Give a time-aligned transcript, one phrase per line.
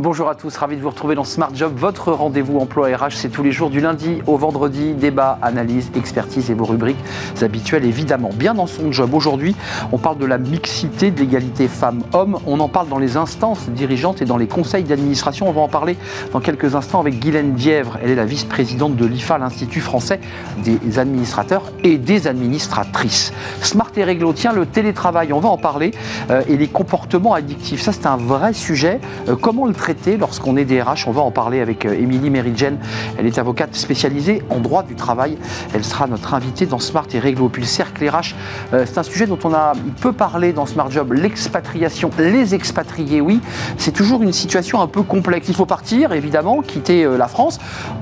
[0.00, 3.14] Bonjour à tous, ravi de vous retrouver dans Smart Job, votre rendez-vous emploi RH.
[3.14, 7.02] C'est tous les jours du lundi au vendredi, débat, analyse, expertise et vos rubriques
[7.42, 8.30] habituelles évidemment.
[8.32, 9.56] Bien dans son job, aujourd'hui,
[9.90, 12.38] on parle de la mixité, de l'égalité femmes-hommes.
[12.46, 15.48] On en parle dans les instances dirigeantes et dans les conseils d'administration.
[15.48, 15.96] On va en parler
[16.32, 17.98] dans quelques instants avec Guylaine Dièvre.
[18.00, 20.20] Elle est la vice-présidente de l'IFA, l'Institut français
[20.58, 23.32] des administrateurs et des administratrices.
[23.62, 25.90] Smart et réglo, tiens, le télétravail, on va en parler,
[26.30, 27.82] euh, et les comportements addictifs.
[27.82, 29.00] Ça, c'est un vrai sujet.
[29.28, 29.72] Euh, comment le
[30.18, 31.06] lorsqu'on est DRH.
[31.06, 32.76] On va en parler avec euh, Émilie Meridjen.
[33.18, 35.38] Elle est avocate spécialisée en droit du travail.
[35.74, 37.48] Elle sera notre invitée dans Smart et Réglo.
[37.48, 38.34] Puis le cercle RH,
[38.74, 41.12] euh, c'est un sujet dont on a peu parlé dans Smart Job.
[41.12, 43.40] L'expatriation, les expatriés, oui,
[43.78, 45.48] c'est toujours une situation un peu complexe.
[45.48, 47.58] Il faut partir, évidemment, quitter euh, la France,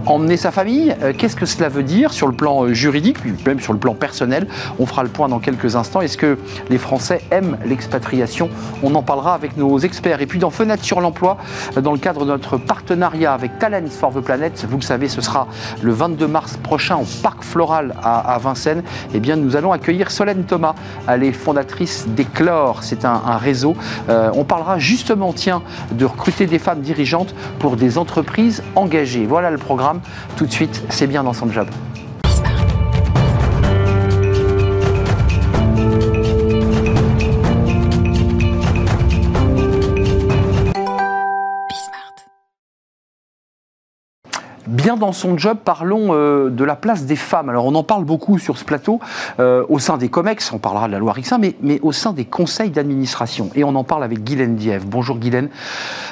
[0.07, 0.95] emmener sa famille.
[1.19, 4.49] Qu'est-ce que cela veut dire sur le plan juridique, même sur le plan personnel?
[4.79, 6.01] On fera le point dans quelques instants.
[6.01, 8.51] Est-ce que les Français aiment l'expatriation?
[8.83, 10.21] On en parlera avec nos experts.
[10.21, 11.39] Et puis dans Fenêtre sur l'emploi,
[11.81, 14.67] dans le cadre de notre partenariat avec Talents for the Planet.
[14.69, 15.47] Vous le savez, ce sera
[15.83, 18.83] le 22 mars prochain au Parc Floral à, Vincennes.
[19.15, 20.75] Eh bien, nous allons accueillir Solène Thomas,
[21.09, 22.83] elle est fondatrice d'Eclore.
[22.83, 23.77] C'est un, réseau.
[24.09, 29.27] Euh, on parlera justement, tiens, de recruter des femmes dirigeantes pour des entreprises engagées.
[29.27, 30.01] Voilà le programme.
[30.37, 31.67] Tout de suite, c'est bien dans son job.
[44.77, 47.49] Bien dans son job, parlons euh, de la place des femmes.
[47.49, 49.01] Alors on en parle beaucoup sur ce plateau,
[49.41, 52.13] euh, au sein des COMEX, on parlera de la loi Rixin, mais, mais au sein
[52.13, 53.51] des conseils d'administration.
[53.55, 54.85] Et on en parle avec Guylaine Diève.
[54.87, 55.49] Bonjour Guylaine,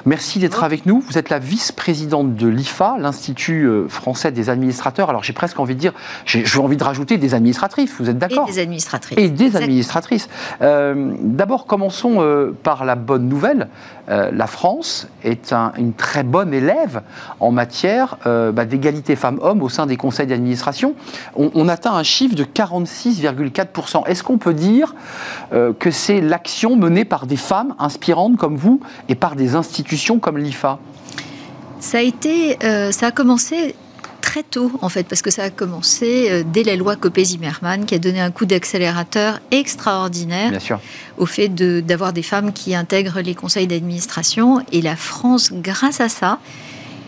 [0.06, 1.00] merci d'être avec nous.
[1.00, 5.10] Vous êtes la vice-présidente de l'IFA, l'Institut euh, français des administrateurs.
[5.10, 5.92] Alors j'ai presque envie de dire,
[6.24, 9.18] j'ai envie de rajouter des administratrices, vous êtes d'accord Et des administratrices.
[9.18, 10.28] Et des administratrices.
[10.60, 13.68] D'abord commençons par la bonne nouvelle.
[14.08, 17.02] la France est une très bonne élève
[17.40, 18.16] en matière
[18.54, 20.94] bah, d'égalité femmes-hommes au sein des conseils d'administration,
[21.36, 24.06] on, atteint un chiffre de 46,4%.
[24.06, 24.94] Est-ce qu'on peut dire
[25.52, 30.18] euh, que c'est l'action menée par des femmes inspirantes comme vous et par des institutions
[30.18, 30.78] comme l'IFA?
[31.80, 33.74] Ça a été, euh, ça a commencé
[34.24, 37.94] très tôt, en fait, parce que ça a commencé euh, dès la loi Copé-Zimmermann, qui
[37.94, 40.52] a donné un coup d'accélérateur extraordinaire
[41.18, 44.64] au fait d'avoir des femmes qui intègrent les conseils d'administration.
[44.72, 46.38] Et la France, grâce à ça,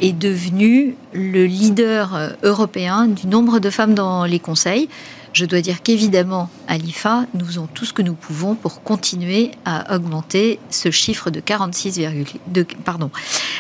[0.01, 4.89] est devenu le leader euh, européen du nombre de femmes dans les conseils.
[5.37, 9.51] Je dois dire qu'évidemment, à l'IFA, nous faisons tout ce que nous pouvons pour continuer
[9.67, 12.01] à augmenter ce chiffre de 46,
[12.47, 13.11] de, pardon,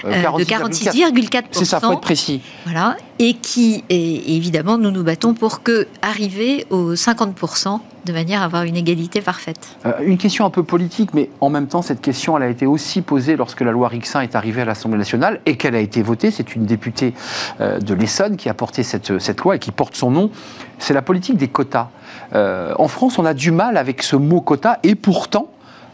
[0.06, 1.44] euh, euh, de 46,4%.
[1.50, 2.40] C'est ça, faut être précis.
[2.64, 8.40] Voilà, et qui, et évidemment, nous nous battons pour que arriver aux 50% de manière
[8.40, 9.76] à avoir une égalité parfaite.
[9.84, 12.64] Euh, une question un peu politique, mais en même temps, cette question, elle a été
[12.64, 16.02] aussi posée lorsque la loi Rixin est arrivée à l'Assemblée nationale et qu'elle a été
[16.02, 16.30] votée.
[16.30, 17.12] C'est une députée
[17.60, 20.30] euh, de l'Essonne qui a porté cette, cette loi et qui porte son nom.
[20.78, 21.88] C'est la politique des quotas.
[22.34, 25.48] Euh, en France, on a du mal avec ce mot quota et pourtant,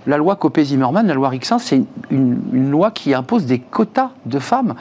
[0.06, 4.38] la loi Copé-Zimmermann, la loi Rixin, c'est une, une, loi qui impose des quotas de
[4.38, 4.74] femmes.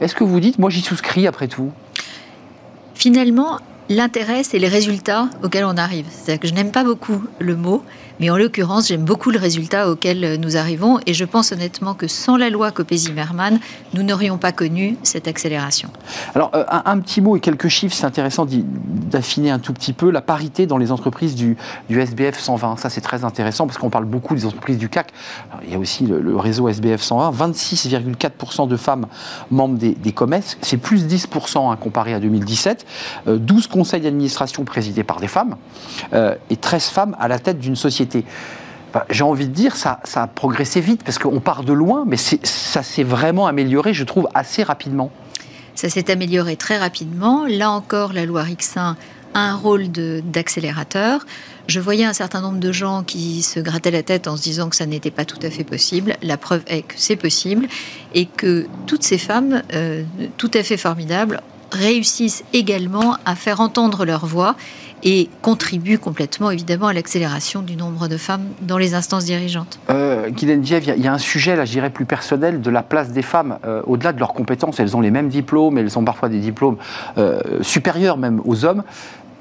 [0.00, 1.70] Est-ce que vous dites, moi j'y souscris après tout?
[2.94, 3.58] Finalement,
[3.90, 6.06] L'intérêt, c'est les résultats auxquels on arrive.
[6.10, 7.82] C'est-à-dire que je n'aime pas beaucoup le mot,
[8.20, 12.08] mais en l'occurrence, j'aime beaucoup le résultat auquel nous arrivons et je pense honnêtement que
[12.08, 13.60] sans la loi Copé-Zimmermann,
[13.94, 15.90] nous n'aurions pas connu cette accélération.
[16.34, 20.10] Alors, euh, un, petit mot et quelques chiffres, c'est intéressant d'affiner un tout petit peu
[20.10, 21.56] la parité dans les entreprises du,
[21.90, 22.76] SBF 120.
[22.76, 25.12] Ça, c'est très intéressant parce qu'on parle beaucoup des entreprises du CAC.
[25.64, 27.30] il y a aussi le, réseau SBF 120.
[27.30, 29.06] 26,4% de femmes
[29.50, 30.14] membres des, des.
[30.62, 32.86] C'est plus 10% hein, comparé à 2017.
[33.26, 35.56] 12 euh, conseils d'administration présidés par des femmes
[36.12, 38.07] euh, et 13 femmes à la tête d'une société
[39.10, 42.16] j'ai envie de dire, ça, ça a progressé vite, parce qu'on part de loin, mais
[42.16, 45.10] ça s'est vraiment amélioré, je trouve, assez rapidement.
[45.74, 47.46] Ça s'est amélioré très rapidement.
[47.46, 48.96] Là encore, la loi Rixin
[49.34, 51.24] a un rôle d'accélérateur.
[51.68, 54.70] Je voyais un certain nombre de gens qui se grattaient la tête en se disant
[54.70, 56.16] que ça n'était pas tout à fait possible.
[56.22, 57.68] La preuve est que c'est possible
[58.14, 60.02] et que toutes ces femmes, euh,
[60.36, 64.56] tout à fait formidables, réussissent également à faire entendre leur voix
[65.02, 69.78] et contribue complètement évidemment à l'accélération du nombre de femmes dans les instances dirigeantes.
[69.90, 72.82] Euh, Guylaine Diev, il y, a un sujet, là je dirais plus personnel, de la
[72.82, 74.80] place des femmes euh, au-delà de leurs compétences.
[74.80, 76.76] Elles ont les mêmes diplômes, elles ont parfois des diplômes
[77.16, 78.82] euh, supérieurs même aux hommes.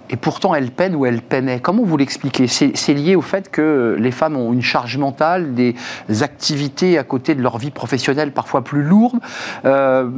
[0.09, 1.59] Et pourtant, elles peinent ou elles peinaient.
[1.59, 2.47] Comment vous l'expliquez?
[2.47, 5.75] C'est lié au fait que les femmes ont une charge mentale, des
[6.21, 9.19] activités à côté de leur vie professionnelle parfois plus lourdes,
[9.65, 10.09] euh,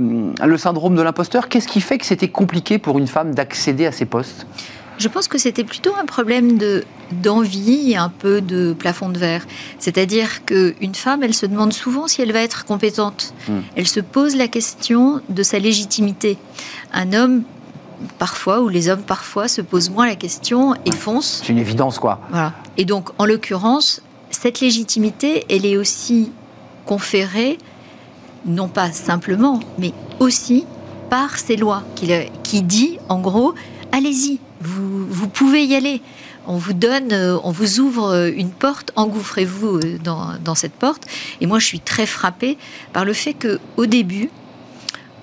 [0.46, 1.50] le syndrome de l'imposteur.
[1.50, 4.46] Qu'est-ce qui fait que c'était compliqué pour une femme d'accéder à ces postes?
[5.00, 9.18] Je pense que c'était plutôt un problème de d'envie et un peu de plafond de
[9.18, 9.48] verre.
[9.80, 13.34] C'est-à-dire qu'une femme, elle se demande souvent si elle va être compétente.
[13.48, 13.62] Hmm.
[13.76, 16.38] Elle se pose la question de sa légitimité.
[16.94, 17.44] Un homme
[18.18, 21.42] parfois, ou les hommes parfois, se posent moins la question et foncent.
[21.44, 22.20] C'est une évidence, quoi.
[22.30, 22.54] Voilà.
[22.78, 26.32] Et donc, en l'occurrence, cette légitimité, elle est aussi
[26.86, 27.58] conférée,
[28.46, 30.66] non pas simplement, mais aussi
[31.10, 32.10] par ces lois, qui,
[32.44, 33.54] qui dit, en gros,
[33.92, 36.02] allez-y, vous, vous pouvez y aller.
[36.48, 40.74] On vous donne, euh, on vous ouvre euh, une porte, engouffrez-vous euh, dans, dans, cette
[40.74, 41.04] porte.
[41.42, 42.58] Et moi, je suis très frappée
[42.92, 44.32] par le fait que, au début,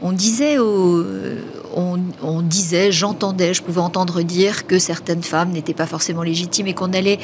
[0.03, 5.87] on disait, on, on, disait, j'entendais, je pouvais entendre dire que certaines femmes n'étaient pas
[5.87, 7.19] forcément légitimes et qu'on allait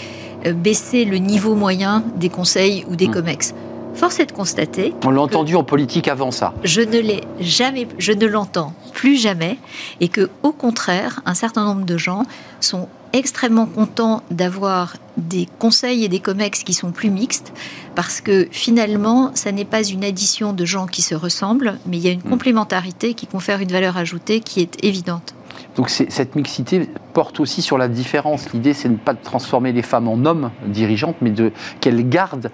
[0.55, 3.13] baisser le niveau moyen des conseils ou des mmh.
[3.13, 3.55] comex.
[3.95, 4.95] Force est de constater.
[5.05, 6.55] On l'a entendu en politique avant ça.
[6.65, 9.59] Je ne l'ai jamais, je ne l'entends plus jamais,
[10.01, 12.25] et que au contraire, un certain nombre de gens
[12.61, 17.53] sont extrêmement contents d'avoir des conseils et des comex qui sont plus mixtes,
[17.95, 22.05] parce que finalement, ça n'est pas une addition de gens qui se ressemblent, mais il
[22.05, 22.31] y a une hmm.
[22.31, 25.35] complémentarité qui confère une valeur ajoutée qui est évidente.
[25.77, 28.53] Donc cette mixité porte aussi sur la différence.
[28.53, 31.33] L'idée, c'est de ne pas transformer les femmes en hommes dirigeantes, mais
[31.81, 32.51] qu'elles gardent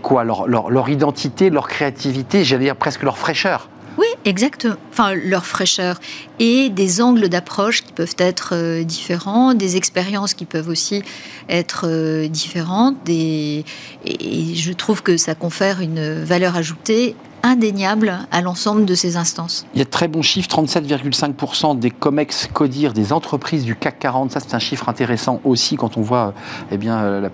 [0.00, 3.68] quoi leur, leur, identité, leur créativité, j'allais dire presque leur fraîcheur.
[3.98, 4.76] Oui, exactement.
[4.90, 6.00] Enfin, leur fraîcheur
[6.38, 11.02] et des angles d'approche qui peuvent être euh, différents, des expériences qui peuvent aussi
[11.48, 12.96] être euh, différentes.
[13.08, 13.64] et
[14.04, 19.66] je trouve que ça confère une valeur ajoutée indéniable à l'ensemble de ces instances.
[19.74, 23.98] Il y a de très bons chiffres, 37,5% des COMEX CODIR, des entreprises du CAC
[23.98, 26.34] 40, ça c'est un chiffre intéressant aussi quand on voit
[26.70, 27.28] eh bien, euh,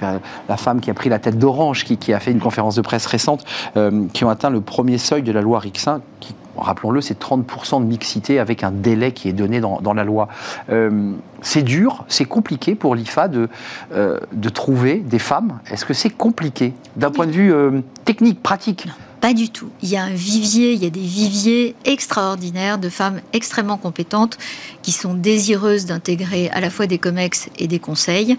[0.48, 3.06] la, femme qui a pris la tête d'Orange, qui, a fait une conférence de presse
[3.06, 3.44] récente,
[4.12, 7.86] qui ont atteint le premier seuil de la loi RIC1, qui rappelons-le, c'est 30% de
[7.86, 10.28] mixité avec un délai qui est donné dans, la loi.
[10.70, 13.48] Euh, c'est dur, c'est compliqué pour l'IFA de,
[13.90, 15.60] de trouver des femmes.
[15.70, 17.52] Est-ce que c'est compliqué d'un point de vue
[18.04, 18.86] technique, pratique?
[19.20, 19.70] Pas du tout.
[19.82, 24.38] Il y a un vivier, il y a des viviers extraordinaires de femmes extrêmement compétentes
[24.82, 28.36] qui sont désireuses d'intégrer à la fois des COMEX et des conseils.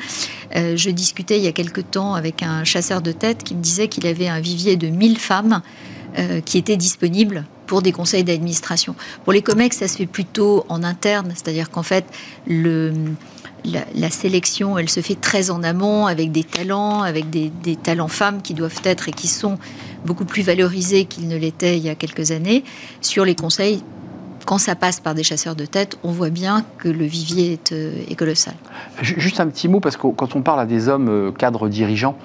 [0.56, 3.62] Euh, je discutais il y a quelque temps avec un chasseur de tête qui me
[3.62, 5.62] disait qu'il avait un vivier de 1000 femmes
[6.18, 8.95] euh, qui étaient disponibles pour des conseils d'administration.
[9.24, 12.04] Pour les COMEX, ça se fait plutôt en interne, c'est-à-dire qu'en fait,
[12.48, 12.92] le,
[13.63, 18.42] la, sélection, elle se fait très en amont, avec des talents, avec des, talents femmes
[18.42, 19.60] qui doivent être et qui sont
[20.04, 22.63] beaucoup plus valorisé qu'il ne l'était il y a quelques années.
[23.01, 23.83] Sur les conseils,
[24.48, 27.72] quand ça passe par des chasseurs de tête, on voit bien que le vivier est,
[27.72, 28.56] euh, colossal.
[29.04, 32.18] Juste un petit mot, parce que quand on parle à des hommes euh, cadres dirigeants,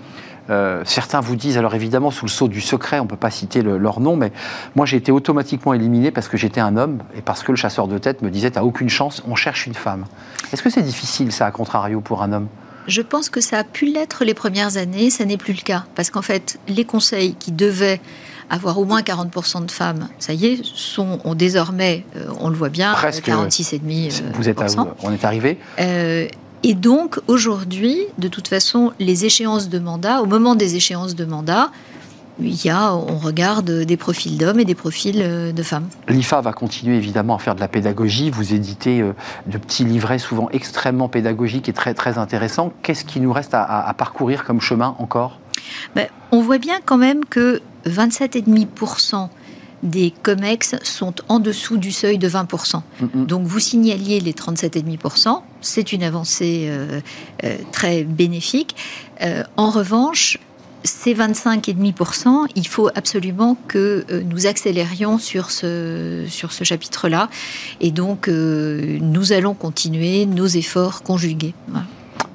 [0.50, 3.30] euh, certains vous disent, alors évidemment, sous le sceau du secret, on ne peut pas
[3.30, 4.32] citer leur nom, mais
[4.74, 7.88] moi j'ai été automatiquement éliminé parce que j'étais un homme et parce que le chasseur
[7.88, 10.04] de tête me disait, tu n'as aucune chance, on cherche une femme.
[10.52, 12.48] Est-ce que c'est difficile, ça, à contrario, pour un homme?
[12.86, 15.84] Je pense que ça a pu l'être les premières années, ça n'est plus le cas.
[15.94, 18.00] Parce qu'en fait, les conseils qui devaient
[18.50, 22.56] avoir au moins 40% de femmes, ça y est, sont ont désormais, euh, on le
[22.56, 24.20] voit bien, Presque, 46,5%.
[24.22, 24.60] Euh, vous êtes
[25.02, 25.58] on est arrivé.
[25.80, 26.28] Euh,
[26.66, 31.26] et donc, aujourd'hui, de toute façon, les échéances de mandat, au moment des échéances de
[31.26, 31.70] mandat,
[32.40, 35.86] il y a, on regarde des profils d'hommes et des profils euh, de femmes.
[36.08, 38.30] L'IFA va continuer évidemment à faire de la pédagogie.
[38.30, 39.12] Vous éditez euh,
[39.46, 42.72] de petits livrets souvent extrêmement pédagogiques et très, très intéressants.
[42.82, 45.38] Qu'est-ce qui nous reste à, parcourir comme chemin encore?
[45.94, 49.28] Ben, On voit bien quand même que 27,5%
[49.84, 52.80] des COMEX sont en dessous du seuil de 20%.
[53.14, 57.00] Donc vous signaliez les 37,5%, c'est une avancée euh,
[57.70, 58.74] très bénéfique.
[59.56, 60.38] en revanche,
[60.84, 67.30] ces 25,5%, il faut absolument que euh, nous accélérions sur ce, sur ce chapitre-là.
[67.80, 71.54] Et donc, euh, nous allons continuer nos efforts conjugués.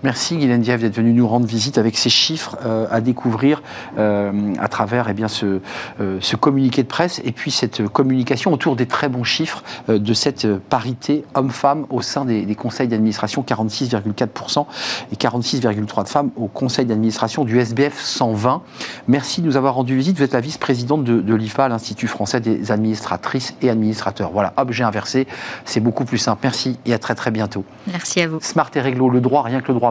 [0.02, 3.62] Merci Guylaine Diev d'être venue nous rendre visite avec ces chiffres euh, à découvrir
[3.98, 5.60] euh, à travers eh bien, ce,
[6.00, 10.14] euh, ce, communiqué de presse et puis cette communication autour des très bons chiffres de
[10.14, 14.66] cette parité homme-femme au sein des, conseils d'administration, 46,4%
[15.12, 18.62] et 46,3% de femmes au conseil d'administration du SBF 120.
[19.10, 20.16] Merci de nous avoir rendu visite.
[20.16, 24.32] Vous êtes la vice-présidente de, de l'IFA, l'Institut français des administratrices et administrateurs.
[24.32, 25.28] Voilà, objet inversé,
[25.66, 26.40] c'est beaucoup plus simple.
[26.44, 27.66] Merci et à très très bientôt.
[27.88, 28.40] Merci à vous.
[28.40, 29.89] Smart et réglo, le droit, rien que le droit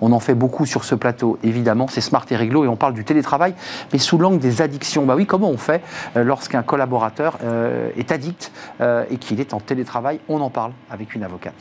[0.00, 2.94] on, en fait beaucoup sur ce plateau, évidemment, c'est smart et réglo, et on parle
[2.94, 3.54] du télétravail,
[3.92, 5.04] mais sous l'angle des addictions.
[5.04, 5.82] Bah oui, comment on fait
[6.16, 10.20] euh, lorsqu'un collaborateur euh, est addict euh, et qu'il est en télétravail?
[10.28, 11.54] On en parle avec une avocate.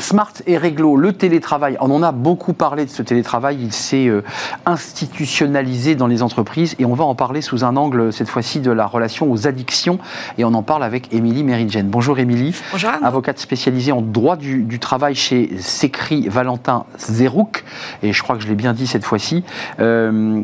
[0.00, 4.06] Smart et réglo, le télétravail, on en a beaucoup parlé de ce télétravail, il s'est
[4.06, 4.24] euh,
[4.64, 8.70] institutionnalisé dans les entreprises et on va en parler sous un angle cette fois-ci de
[8.70, 9.98] la relation aux addictions
[10.38, 11.86] et on en parle avec Émilie Méridjen.
[11.86, 17.64] Bonjour Émilie, Bonjour avocate spécialisée en droit du, travail chez Sécri Valentin Zerouk
[18.02, 19.44] et je crois que je l'ai bien dit cette fois-ci.
[19.80, 20.40] Euh,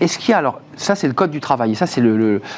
[0.00, 2.02] est-ce qu'il y a alors, ça c'est le code du travail et ça c'est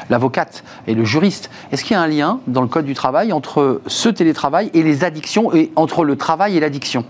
[0.08, 3.32] l'avocate et le juriste, est-ce qu'il y a un lien dans le code du travail
[3.32, 7.04] entre ce télétravail et les addictions et entre le travail et l'addiction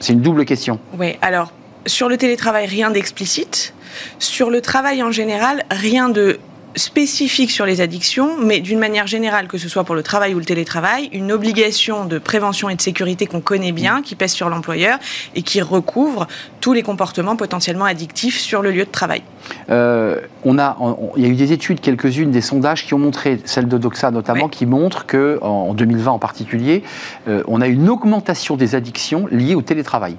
[0.00, 0.78] C'est une double question.
[0.98, 1.52] Oui, alors
[1.86, 3.72] sur le télétravail, rien d'explicite.
[4.18, 6.38] Sur le travail en général, rien de
[6.76, 10.38] spécifique sur les addictions, mais d'une manière générale, que ce soit pour le travail ou
[10.38, 14.48] le télétravail, une obligation de prévention et de sécurité qu'on connaît bien, qui pèse sur
[14.48, 14.98] l'employeur
[15.34, 16.26] et qui recouvre
[16.60, 19.22] tous les comportements potentiellement addictifs sur le lieu de travail.
[19.70, 20.76] Euh, on a,
[21.16, 24.10] il y a eu des études, quelques-unes, des sondages qui ont montré, celle de Doxa
[24.10, 26.82] notamment, qui montrent que en 2020 en particulier,
[27.28, 30.16] euh, on a une augmentation des addictions liées au télétravail.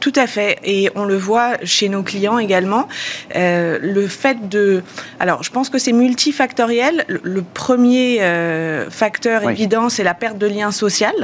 [0.00, 2.88] Tout à fait, et on le voit chez nos clients également.
[3.36, 4.82] Euh, le fait de,
[5.18, 7.04] alors je pense que c'est multifactoriel.
[7.08, 11.14] Le, premier euh, facteur évident, c'est la perte de lien social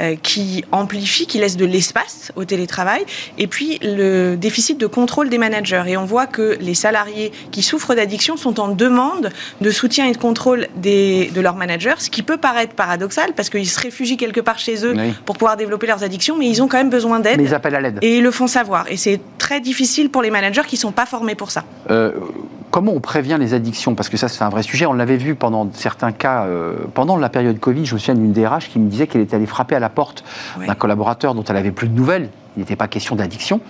[0.00, 3.04] euh, qui amplifie, qui laisse de l'espace au télétravail,
[3.38, 5.84] et puis le déficit de contrôle des managers.
[5.86, 9.30] Et on voit que les salariés qui souffrent d'addiction sont en demande
[9.60, 13.50] de soutien et de contrôle des, de leurs managers, ce qui peut paraître paradoxal parce
[13.50, 14.94] qu'ils se réfugient quelque part chez eux
[15.24, 17.38] pour pouvoir développer leurs addictions, mais ils ont quand même besoin d'aide.
[17.38, 17.93] Mais ils appellent à l'aide.
[18.02, 18.90] Et ils le font savoir.
[18.90, 21.64] Et c'est très difficile pour les managers qui ne sont pas formés pour ça.
[21.90, 22.12] Euh,
[22.70, 23.94] comment on prévient les addictions?
[23.94, 24.86] Parce que ça, c'est un vrai sujet.
[24.86, 27.86] On l'avait vu pendant certains cas, euh, pendant la période Covid.
[27.86, 30.24] Je me souviens d'une DRH qui me disait qu'elle était allée frapper à la porte
[30.66, 33.60] d'un collaborateur dont elle avait plus de nouvelles il n'était pas question d'addiction.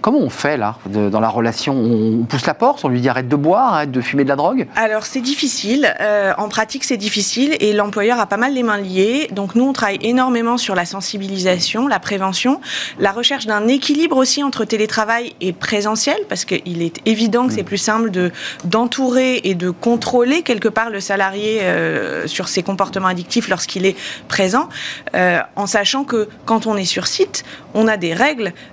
[0.00, 1.74] Comment on fait là, dans la relation?
[1.74, 4.36] On pousse la porte, on lui dit arrête de boire, arrête de fumer de la
[4.36, 4.66] drogue?
[4.76, 8.78] Alors c'est difficile, euh, en pratique c'est difficile et l'employeur a pas mal les mains
[8.78, 9.28] liées.
[9.32, 12.60] Donc nous on travaille énormément sur la sensibilisation, la prévention,
[12.98, 17.62] la recherche d'un équilibre aussi entre télétravail et présentiel parce qu'il est évident que c'est
[17.62, 17.66] mm.
[17.66, 18.32] plus simple de
[18.64, 23.96] d'entourer et de contrôler quelque part le salarié euh, sur ses comportements addictifs lorsqu'il est
[24.28, 24.68] présent,
[25.14, 27.44] euh, en sachant que quand on est sur site,
[27.74, 28.31] on a des règles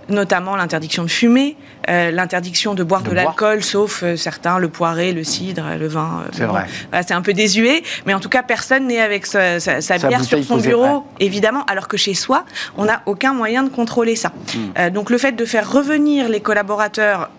[0.09, 1.55] notamment l'interdiction de fumer,
[1.89, 6.23] euh, l'interdiction de boire de, l'alcool, sauf euh, certains, le poiré, le cidre, le vin.
[6.23, 6.65] Euh, c'est vrai.
[7.05, 9.57] c'est un peu désuet, mais en tout cas, personne n'est avec sa,
[10.07, 12.45] bière sur son bureau, évidemment, alors que chez soi,
[12.77, 14.31] on n'a aucun moyen de contrôler ça.
[14.53, 14.89] Hmm.
[14.89, 17.29] donc le fait de faire revenir les collaborateurs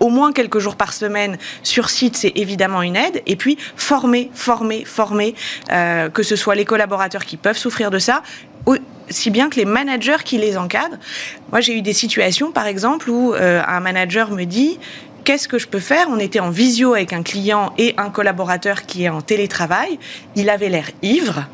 [0.00, 3.22] au moins quelques jours par semaine sur site, c'est évidemment une aide.
[3.26, 5.34] Et puis former, former, former,
[5.68, 8.22] que ce soit les collaborateurs qui peuvent souffrir de ça,
[9.10, 10.98] si bien que les managers qui les encadrent.
[11.50, 14.78] Moi, j'ai eu des situations, par exemple, où euh, un manager me dit
[15.24, 16.06] qu'est-ce que je peux faire?
[16.10, 19.98] On était en visio avec un client et un collaborateur qui est en télétravail.
[20.36, 21.46] Il avait l'air ivre.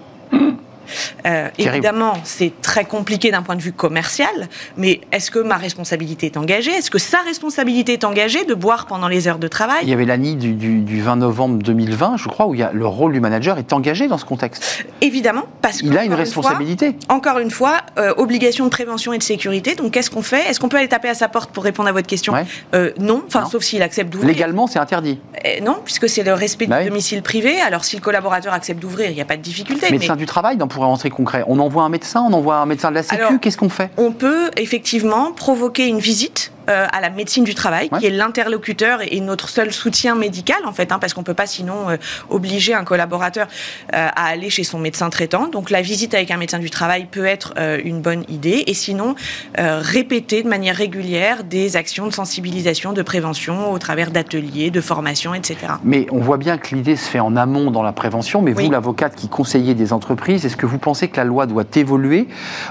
[1.26, 6.26] Euh, évidemment, c'est très compliqué d'un point de vue commercial, mais est-ce que ma responsabilité
[6.26, 6.72] est engagée?
[6.72, 9.80] Est-ce que sa responsabilité est engagée de boire pendant les heures de travail?
[9.82, 12.72] Il y avait l'ANI du, du, 20 novembre 2020, je crois, où il y a,
[12.72, 14.84] le rôle du manager est engagé dans ce contexte.
[15.00, 16.96] Évidemment, parce qu'il a une responsabilité.
[17.08, 19.74] encore une fois, euh, obligation de prévention et de sécurité.
[19.74, 20.48] Donc, qu'est-ce qu'on fait?
[20.48, 22.34] Est-ce qu'on peut aller taper à sa porte pour répondre à votre question?
[22.74, 24.30] Euh, Non, enfin, sauf s'il accepte d'ouvrir.
[24.30, 25.18] Légalement, c'est interdit.
[25.62, 27.60] non, puisque c'est le respect du bah domicile privé.
[27.60, 29.90] Alors, si le collaborateur accepte d'ouvrir, il n'y a pas de difficulté.
[29.90, 30.56] Médecin du travail,
[30.88, 31.44] on concret.
[31.46, 33.90] Envoie un médecin, on envoie un médecin de la Sécu, qu'est-ce qu'on fait?
[33.96, 39.00] On peut effectivement provoquer une visite euh, à la médecine du travail, qui est l'interlocuteur
[39.02, 41.96] et notre seul soutien médical, en fait, hein, parce qu'on ne peut pas sinon euh,
[42.28, 43.48] obliger un collaborateur
[43.94, 45.48] euh, à aller chez son médecin traitant.
[45.48, 49.14] Donc la visite avec un médecin du travail peut être une bonne idée, et sinon
[49.56, 55.34] répéter de manière régulière des actions de sensibilisation, de prévention au travers d'ateliers, de formations,
[55.34, 55.74] etc.
[55.84, 58.70] Mais on voit bien que l'idée se fait en amont dans la prévention, mais vous,
[58.70, 62.28] l'avocate qui conseillez des entreprises, est-ce que vous pensez que la loi doit évoluer?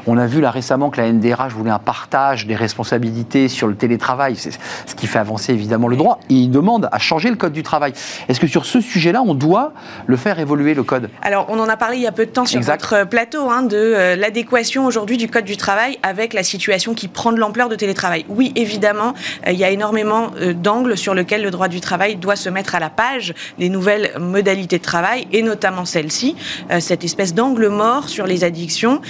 [0.08, 3.76] On a vu là récemment que la NDRH voulait un partage des responsabilités sur le
[3.76, 3.89] télétravail,
[4.36, 4.52] c'est
[4.86, 6.20] ce qui fait avancer évidemment le droit.
[6.30, 7.94] Et il demande à changer le code du travail.
[8.28, 9.74] Est-ce que sur ce sujet-là, on doit
[10.08, 11.10] le faire évoluer le code?
[11.22, 13.64] Alors, on en a parlé il y a peu de temps sur votre plateau hein,
[13.64, 17.70] de euh, l'adéquation aujourd'hui du code du travail avec la situation qui prend de l'ampleur
[17.70, 18.26] de télétravail.
[18.30, 19.14] Oui, évidemment,
[19.48, 22.50] euh, il y a énormément euh, d'angles sur lesquels le droit du travail doit se
[22.50, 26.36] mettre à la page des nouvelles modalités de travail et notamment celle-ci,
[26.80, 29.02] cette espèce d'angle mort sur les addictions.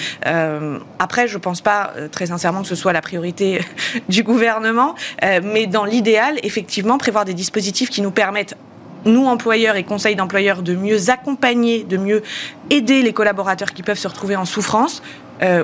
[1.00, 3.62] après, je ne pense pas très sincèrement que ce soit la priorité
[4.10, 4.69] du gouvernement
[5.24, 8.56] euh, mais dans l'idéal, effectivement, prévoir des dispositifs qui nous permettent
[9.06, 12.22] nous, employeurs et conseils d'employeurs, de mieux accompagner, de mieux
[12.70, 15.02] aider les collaborateurs qui peuvent se retrouver en souffrance,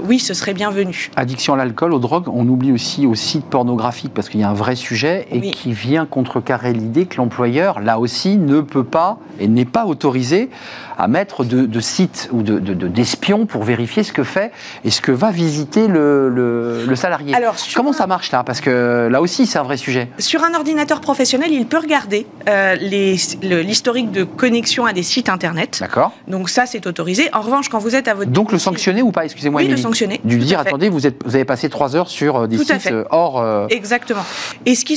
[0.03, 1.10] oui, ce serait bienvenu.
[1.15, 4.50] Addiction à l'alcool, aux drogues, on oublie aussi aux sites pornographiques parce qu'il y a
[4.50, 9.17] un vrai sujet et qui vient contrecarrer l'idée que l'employeur, là aussi, ne peut pas
[9.39, 10.50] et n'est pas autorisé
[10.98, 14.51] à mettre de, sites ou d'espions de, pour vérifier ce que fait
[14.84, 17.36] et ce que va visiter le, salarié.
[17.36, 18.44] Alors, Comment ça marche là?
[18.44, 20.08] Parce que là aussi, c'est un vrai sujet.
[20.17, 25.77] Sur un ordinateur professionnel, il peut regarder euh, l'historique de connexion à des sites internet.
[25.82, 26.13] D'accord.
[26.27, 27.29] Donc ça, c'est autorisé.
[27.34, 28.32] En revanche, quand vous êtes à votre...
[28.32, 29.25] Donc le sanctionner ou pas?
[29.25, 29.64] Excusez-moi.
[29.65, 30.19] Oui, le sanctionner.
[30.24, 33.03] Du dire, attendez, vous, êtes, vous avez passé trois heures sur euh, des sites euh,
[33.10, 33.67] hors...
[33.69, 34.25] Exactement.
[34.65, 34.95] Et ce qui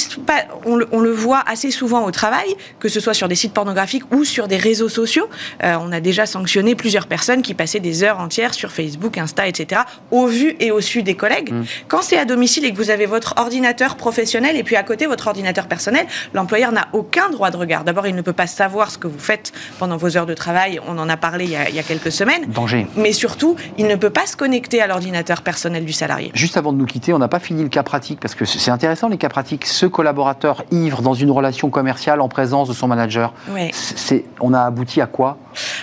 [0.64, 3.52] on le, on le, voit assez souvent au travail, que ce soit sur des sites
[3.52, 5.28] pornographiques ou sur des réseaux sociaux.
[5.62, 9.82] on a déjà sanctionné plusieurs personnes qui passaient des heures entières sur Facebook, Insta, etc.,
[10.10, 11.52] au vu et au su des collègues.
[11.52, 11.64] Mm.
[11.88, 15.06] Quand c'est à domicile et que vous avez votre ordinateur professionnel et puis à côté
[15.06, 17.84] votre ordinateur personnel, l'employeur n'a aucun droit de regard.
[17.84, 20.80] D'abord, il ne peut pas savoir ce que vous faites pendant vos heures de travail.
[20.86, 22.46] On en a parlé il y a, il y a quelques semaines.
[22.48, 22.86] Danger.
[22.96, 26.30] Mais surtout, il ne peut pas se connecter à l'ordinateur personnel du salarié.
[26.34, 28.70] Juste avant de nous quitter, on n'a pas fini le cas pratique parce que c'est
[28.70, 29.66] intéressant les cas pratiques.
[29.66, 33.70] Ce collaborateur ivre dans une relation commerciale en présence de son manager, oui.
[34.40, 35.38] on a abouti à quoi?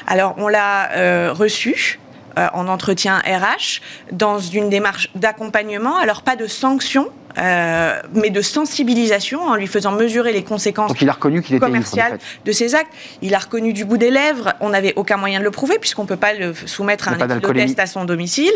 [0.07, 1.99] Alors, on l'a euh, reçu.
[2.37, 3.79] Euh, en entretien RH,
[4.11, 5.95] dans une démarche d'accompagnement.
[5.95, 11.01] Alors pas de sanction, euh, mais de sensibilisation en lui faisant mesurer les conséquences Donc
[11.01, 12.91] il a reconnu qu'il était commerciales de ses actes.
[13.21, 14.53] Il a reconnu du bout des lèvres.
[14.59, 17.39] On n'avait aucun moyen de le prouver puisqu'on ne peut pas le soumettre à un
[17.39, 18.53] test à son domicile.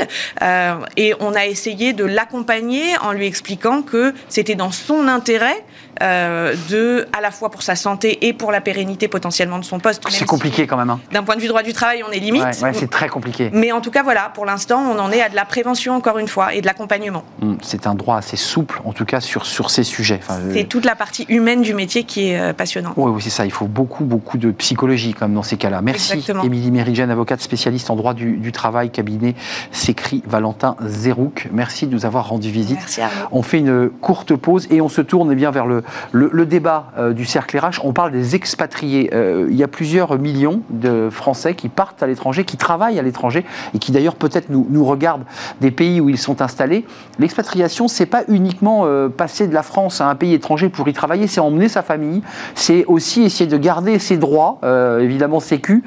[0.98, 5.64] et on a essayé de l'accompagner en lui expliquant que c'était dans son intérêt
[6.02, 9.80] euh, de, à la fois pour sa santé et pour la pérennité potentiellement de son
[9.80, 10.04] poste.
[10.10, 10.90] C'est compliqué quand même.
[10.90, 11.00] Hein.
[11.12, 12.44] D'un point de vue droit du travail, on est limite.
[12.44, 13.50] Ouais, c'est très compliqué.
[13.54, 16.18] Mais en tout cas, voilà, pour l'instant, on en est à de la prévention encore
[16.18, 17.24] une fois et de l'accompagnement.
[17.42, 20.20] Hum, c'est un droit assez souple, en tout cas sur, sur ces sujets.
[20.22, 22.94] Enfin, c'est toute la partie humaine du métier qui est euh, passionnante.
[22.98, 23.46] Oui, oui c'est ça.
[23.46, 25.82] Il faut beaucoup, beaucoup de psychologie comme dans ces cas-là.
[25.82, 29.36] Merci, Émilie Mérigène, avocate spécialiste en droit du, travail, cabinet
[29.72, 31.48] s'écrit Valentin Zerouk.
[31.52, 32.78] Merci de nous avoir rendu visite.
[32.80, 33.28] Merci à vous.
[33.32, 36.92] On fait une courte pause et on se tourne eh bien vers le, le, débat
[36.98, 39.10] euh, du cercle RH, on parle des expatriés.
[39.14, 43.02] Euh, il y a plusieurs millions de Français qui partent à l'étranger, qui travaillent à
[43.02, 45.26] l'étranger et qui d'ailleurs peut-être nous, regardent
[45.62, 46.86] des pays où ils sont installés.
[47.20, 50.94] L'expatriation, c'est pas uniquement euh, passer de la France à un pays étranger pour y
[50.94, 52.22] travailler, c'est emmener sa famille,
[52.56, 54.60] c'est aussi essayer de garder ses droits,
[55.00, 55.84] évidemment sécu,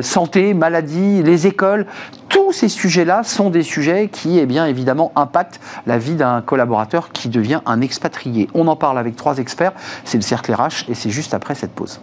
[0.00, 1.86] santé, maladie, les écoles.
[2.28, 7.10] Tous ces sujets-là sont des sujets qui, eh bien, évidemment, impactent la vie d'un collaborateur
[7.12, 8.48] qui devient un expatrié.
[8.54, 9.72] On en parle avec trois experts.
[10.04, 12.00] C'est le cercle RH et c'est juste après cette pause.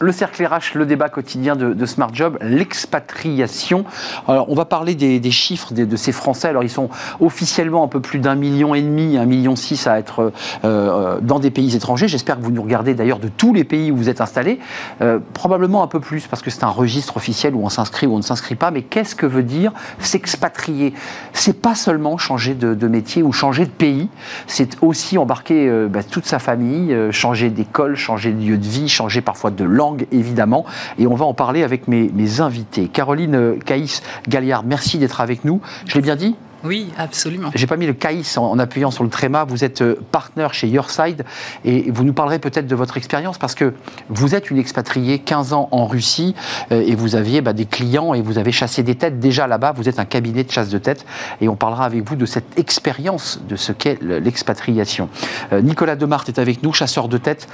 [0.00, 3.84] Le cercle RH, le débat quotidien de, Smart Job, l'expatriation.
[4.28, 6.48] Alors, on va parler des, chiffres de, ces Français.
[6.48, 9.98] Alors, ils sont officiellement un peu plus d'un million et demi, un million six à
[9.98, 10.30] être euh,
[10.64, 12.06] euh, dans des pays étrangers.
[12.06, 14.60] J'espère que vous nous regardez d'ailleurs de tous les pays où vous êtes installés.
[15.00, 18.14] Euh, probablement un peu plus parce que c'est un registre officiel où on s'inscrit ou
[18.14, 18.70] on ne s'inscrit pas.
[18.70, 20.94] Mais qu'est-ce que veut dire s'expatrier?
[21.32, 24.08] C'est pas seulement changer de, métier ou changer de pays.
[24.46, 29.20] C'est aussi embarquer bah, toute sa famille, changer d'école, changer de lieu de vie, changer
[29.20, 30.64] parfois de langue évidemment.
[30.98, 32.88] Et on va en parler avec mes, mes invités.
[32.88, 35.60] Caroline Caïs Galliard, merci d'être avec nous.
[35.86, 37.50] Je l'ai bien dit oui, absolument.
[37.54, 39.44] J'ai pas mis le caïs en, appuyant sur le tréma.
[39.44, 41.24] Vous êtes euh, partenaire chez Yourside
[41.64, 43.74] et vous nous parlerez peut-être de votre expérience parce que
[44.08, 46.34] vous êtes une expatriée 15 ans en Russie
[46.72, 49.72] euh, et vous aviez bah, des clients et vous avez chassé des têtes déjà là-bas.
[49.76, 51.06] Vous êtes un cabinet de chasse de têtes
[51.40, 55.08] et on parlera avec vous de cette expérience de ce qu'est l'expatriation.
[55.52, 57.48] Euh, Nicolas Demart est avec nous, chasseur de têtes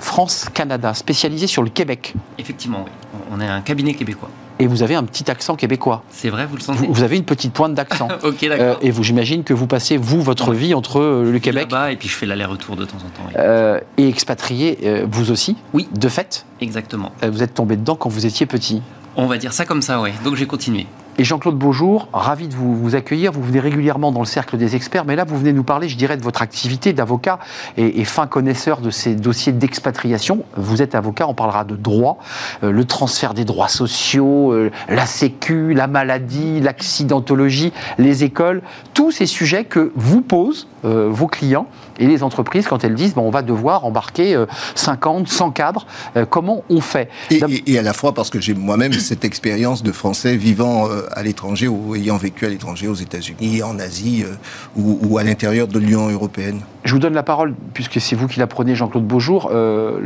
[0.00, 2.14] France-Canada, spécialisé sur le Québec.
[2.38, 2.90] Effectivement, oui.
[3.32, 4.30] On est un cabinet québécois
[4.64, 6.02] et vous avez un petit accent québécois.
[6.08, 8.08] C'est vrai, vous le sentez vous, avez une petite pointe d'accent.
[8.22, 8.66] ok, d'accord.
[8.66, 11.70] Euh, et vous, j'imagine que vous passez, vous, votre vie entre euh, le Québec.
[11.70, 13.30] Là-bas, et puis je fais l'aller-retour de temps en temps.
[13.36, 15.86] Euh, et expatrié, vous aussi Oui.
[15.94, 17.12] De fait Exactement.
[17.22, 18.80] vous êtes tombé dedans quand vous étiez petit
[19.16, 20.10] On va dire ça comme ça, oui.
[20.24, 20.86] Donc j'ai continué.
[21.16, 23.30] Et Jean-Claude Beaujour, ravi de vous, vous, accueillir.
[23.30, 25.96] Vous venez régulièrement dans le cercle des experts, mais là, vous venez nous parler, je
[25.96, 27.38] dirais, de votre activité d'avocat
[27.76, 30.44] et, fin connaisseur de ces dossiers d'expatriation.
[30.56, 32.18] Vous êtes avocat, on parlera de droit,
[32.64, 39.12] euh, le transfert des droits sociaux, euh, la sécu, la maladie, l'accidentologie, les écoles, tous
[39.12, 41.66] ces sujets que vous posent euh, vos clients
[41.98, 44.36] et les entreprises quand elles disent bon, on va devoir embarquer
[44.74, 45.86] 50, 100 cadres.
[46.28, 47.08] comment on fait?
[47.30, 47.40] Et,
[47.72, 51.68] et, à la fois parce que j'ai moi-même cette expérience de Français vivant à l'étranger
[51.68, 54.34] ou ayant vécu à l'étranger, aux États-Unis, en Asie euh,
[54.76, 56.60] ou, à l'intérieur de l'Union européenne.
[56.84, 59.50] Je vous donne la parole, puisque c'est vous qui la prenez, Jean-Claude Beaujour.
[59.50, 60.00] Euh,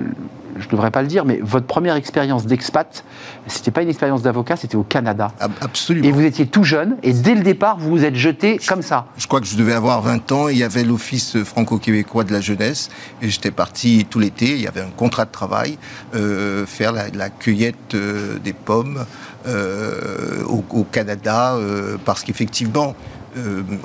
[0.58, 3.04] je ne devrais pas le dire, mais votre première expérience d'expat,
[3.46, 5.32] c'était pas une expérience d'avocat, c'était au Canada.
[5.60, 6.06] Absolument.
[6.06, 9.06] Et vous étiez tout jeune, et dès le départ, vous vous êtes jeté comme ça.
[9.16, 12.32] Je crois que je devais avoir 20 ans, et il y avait l'Office franco-québécois de
[12.32, 12.90] la jeunesse,
[13.22, 15.78] et j'étais parti tout l'été, il y avait un contrat de travail,
[16.14, 19.04] euh, faire la, cueillette euh, des pommes
[20.48, 21.56] au, Canada,
[22.04, 22.94] parce qu'effectivement,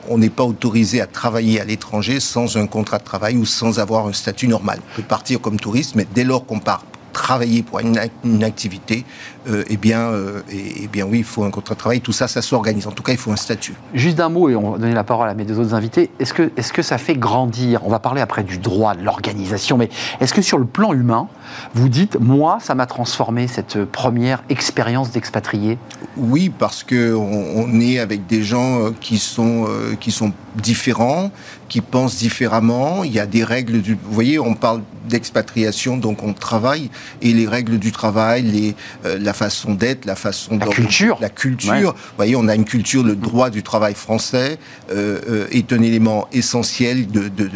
[0.10, 3.80] on n'est pas autorisé à travailler à l'étranger sans un contrat de travail ou sans
[3.80, 4.80] avoir un statut normal.
[4.94, 9.06] On peut partir comme touriste, mais dès lors qu'on part travailler pour une, activité,
[9.48, 12.02] euh, eh, bien, euh, eh, bien oui, il faut un contrat de travail.
[12.02, 12.88] Tout ça, ça s'organise.
[12.88, 13.74] En tout cas, il faut un statut.
[13.94, 16.10] Juste d'un mot, et on va donner la parole à mes deux autres invités.
[16.20, 17.86] Est-ce que, est que ça fait grandir?
[17.86, 21.28] On va parler après du droit, de l'organisation, mais est-ce que sur le plan humain,
[21.74, 25.78] vous dites, moi, ça m'a transformé cette première expérience d'expatrié?
[26.18, 29.68] Oui, parce qu'on on est avec des gens euh, qui sont,
[30.00, 31.32] qui sont différents,
[31.70, 33.04] qui pensent différemment.
[33.04, 33.94] Il y a des règles du.
[33.96, 36.90] Vous voyez, on parle d'expatriation, donc on travaille,
[37.22, 41.30] et les règles du travail, les, euh, la façon d'être, la façon la culture, la
[41.30, 41.94] culture.
[41.94, 44.58] Vous voyez, on a une culture, le droit du travail français
[44.92, 47.50] euh, euh, est un élément essentiel de, de,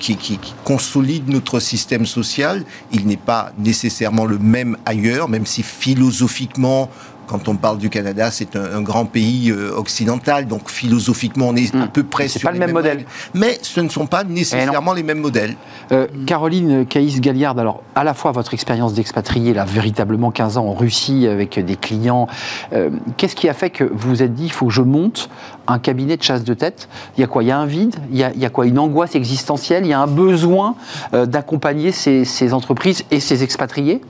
[0.00, 2.64] qui, qui, qui, consolide notre système social.
[2.92, 6.90] Il n'est pas nécessairement le même ailleurs, même si philosophiquement
[7.26, 11.74] quand on parle du Canada, c'est un, grand pays euh, occidental, donc philosophiquement, on est
[11.74, 11.88] à hmm.
[11.88, 13.04] peu près sur pas le même modèle.
[13.34, 15.56] Mais ce ne sont pas nécessairement les mêmes modèles.
[15.92, 20.74] Euh, Caroline Caïs-Galliard, alors à la fois votre expérience d'expatrié, là, véritablement 15 ans en
[20.74, 22.26] Russie avec des clients,
[22.72, 25.28] euh, qu'est-ce qui a fait que vous vous êtes dit, il faut que je monte
[25.66, 26.88] un cabinet de chasse de tête?
[27.16, 27.42] Il y a quoi?
[27.42, 27.96] Il y a un vide?
[28.10, 28.66] Il y a, il y a, quoi?
[28.66, 29.84] Une angoisse existentielle?
[29.84, 30.74] Il y a un besoin
[31.12, 34.02] d'accompagner ces, ces entreprises et ces expatriés?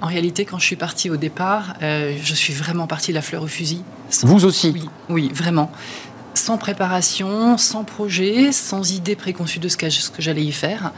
[0.00, 3.42] En réalité, quand je suis partie au départ, euh, je suis vraiment partie la fleur
[3.42, 3.82] au fusil.
[4.22, 5.70] Vous aussi oui, oui, vraiment.
[6.34, 10.92] Sans préparation, sans projet, sans idée préconçue de ce que, ce que j'allais y faire.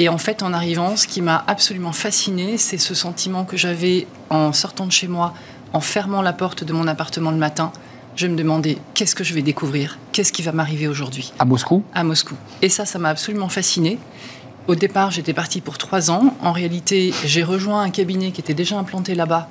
[0.00, 4.08] Et en fait, en arrivant, ce qui m'a absolument fascinée, c'est ce sentiment que j'avais
[4.28, 5.34] en sortant de chez moi,
[5.72, 7.70] en fermant la porte de mon appartement le matin.
[8.16, 11.32] Je me demandais qu'est-ce que je vais découvrir, qu'est-ce qui va m'arriver aujourd'hui?
[11.38, 11.82] À Moscou?
[11.94, 12.34] À Moscou.
[12.60, 13.98] Et ça, ça m'a absolument fascinée.
[14.68, 16.34] Au départ, j'étais partie pour trois ans.
[16.40, 19.48] En réalité, j'ai rejoint un cabinet qui était déjà implanté là-bas.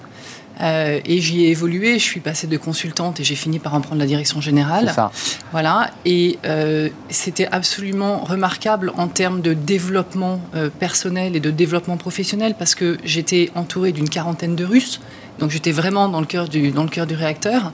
[0.62, 1.98] Euh, et j'y ai évolué.
[1.98, 4.92] Je suis passée de consultante et j'ai fini par en prendre la direction générale.
[4.94, 5.12] Ça.
[5.52, 5.90] Voilà.
[6.06, 12.56] Et euh, c'était absolument remarquable en termes de développement euh, personnel et de développement professionnel
[12.58, 15.02] parce que j'étais entourée d'une quarantaine de Russes.
[15.40, 17.72] Donc j'étais vraiment dans le cœur du, dans le cœur du réacteur.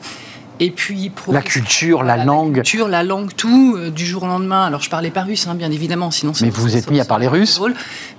[0.60, 4.28] Et puis la culture, la langue, la culture, la langue, tout euh, du jour au
[4.28, 4.66] lendemain.
[4.66, 6.34] Alors je parlais pas russe, hein, bien évidemment, sinon.
[6.42, 7.60] Mais vous vous êtes mis à parler russe.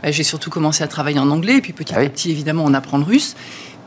[0.02, 2.64] Bah, j'ai surtout commencé à travailler en anglais, et puis petit ah à petit, évidemment,
[2.64, 3.34] on apprend le russe.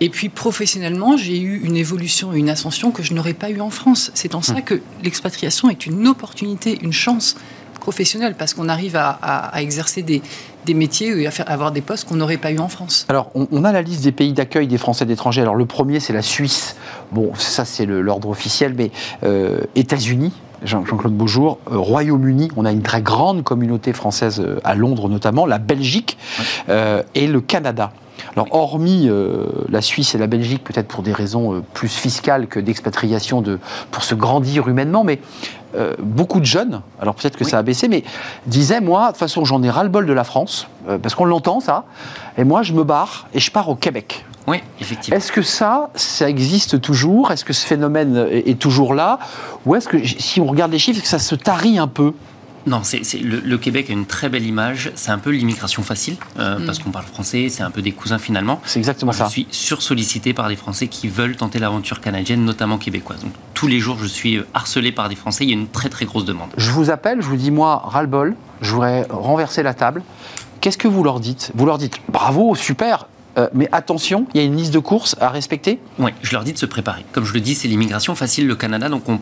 [0.02, 3.70] Et puis professionnellement, j'ai eu une évolution, une ascension que je n'aurais pas eu en
[3.70, 4.12] France.
[4.16, 4.64] C'est en ça hum.
[4.64, 7.36] que l'expatriation est une opportunité, une chance
[7.80, 10.22] professionnelle, parce qu'on arrive à, exercer des,
[10.74, 13.06] métiers et à, faire, avoir des postes qu'on n'aurait pas eu en France.
[13.10, 15.42] Alors, on, a la liste des pays d'accueil des Français d'étrangers.
[15.42, 16.76] Alors, le premier, c'est la Suisse.
[17.12, 18.92] Bon, ça, c'est l'ordre officiel, mais
[19.24, 20.34] euh, États-Unis.
[20.64, 25.48] Jean-Claude Beaujour, euh, Royaume-Uni, on a une très grande communauté française euh, à Londres notamment,
[25.48, 26.20] la Belgique
[27.16, 27.92] et le Canada.
[28.36, 29.10] Alors, hormis
[29.70, 33.58] la Suisse et la Belgique, peut-être pour des raisons plus fiscales que d'expatriation, de,
[33.90, 35.20] pour se grandir humainement, mais
[35.76, 38.04] euh, beaucoup de jeunes, alors peut-être que ça a baissé, mais
[38.46, 41.60] disaient, moi, de toute façon, j'en ai ras-le-bol de la France, euh, parce qu'on l'entend,
[41.60, 41.86] ça,
[42.38, 44.26] et moi, je me barre et je pars au Québec.
[44.48, 45.18] Oui, effectivement.
[45.18, 47.32] Est-ce que ça, ça existe toujours?
[47.32, 49.20] Est-ce que ce phénomène est, toujours là?
[49.66, 52.14] Ou est-ce que, si on regarde les chiffres, que ça se tarit un peu?
[52.68, 54.92] Non, c'est, le, Québec a une très belle image.
[54.96, 56.66] C'est un peu l'immigration facile, euh, mm.
[56.66, 58.62] parce qu'on parle français, c'est un peu des cousins finalement.
[58.66, 59.26] C'est exactement ça.
[59.26, 63.22] Je suis sursollicité par des Français qui veulent tenter l'aventure canadienne, notamment québécoise.
[63.22, 65.44] Donc tous les jours, je suis euh, harcelé par des Français.
[65.44, 66.50] Il y a une très très grosse demande.
[66.58, 70.04] Je vous appelle, je vous dis moi, ras-le-bol, je voudrais renverser la table.
[70.60, 71.52] Qu'est-ce que vous leur dites?
[71.56, 75.16] Vous leur dites bravo, super, euh, mais attention, il y a une liste de courses
[75.20, 75.80] à respecter?
[75.98, 77.06] Oui, je leur dis de se préparer.
[77.14, 79.20] Comme je le dis, c'est l'immigration facile, le Canada, donc on,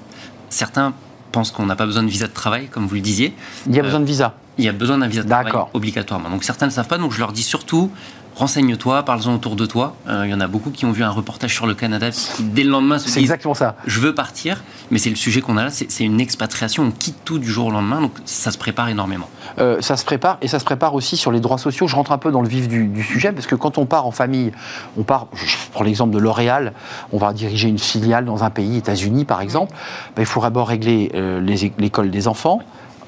[0.50, 0.94] certains
[1.32, 3.34] pense qu'on n'a pas besoin de visa de travail, comme vous le disiez.
[3.68, 6.30] Il y a besoin de visa Il y a besoin d'un visa de travail obligatoirement.
[6.30, 7.92] Donc certains ne savent pas, donc je leur dis surtout
[8.40, 9.96] renseigne-toi, parle-en autour de toi.
[10.08, 12.44] Euh, il y en a beaucoup qui ont vu un reportage sur le Canada qui,
[12.44, 13.76] dès le lendemain, se disent exactement ça.
[13.86, 17.18] Je veux partir, mais c'est le sujet qu'on a là, c'est une expatriation, on quitte
[17.26, 19.30] tout du jour au lendemain, donc ça se prépare énormément.
[19.60, 21.88] Euh, ça se prépare, et ça se prépare aussi sur les droits sociaux.
[21.88, 24.12] Je rentre un peu dans le vif du, sujet, parce que quand on part en
[24.12, 24.54] famille,
[24.98, 26.74] on part, je prends l'exemple de L'Oréal,
[27.12, 29.74] on va diriger une filiale dans un pays, États-Unis par exemple,
[30.16, 31.42] ben, il faut d'abord régler euh,
[31.78, 32.62] l'école des enfants,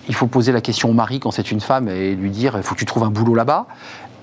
[0.10, 2.64] il faut poser la question au mari quand c'est une femme et lui dire il
[2.64, 3.68] faut que tu trouves un boulot là-bas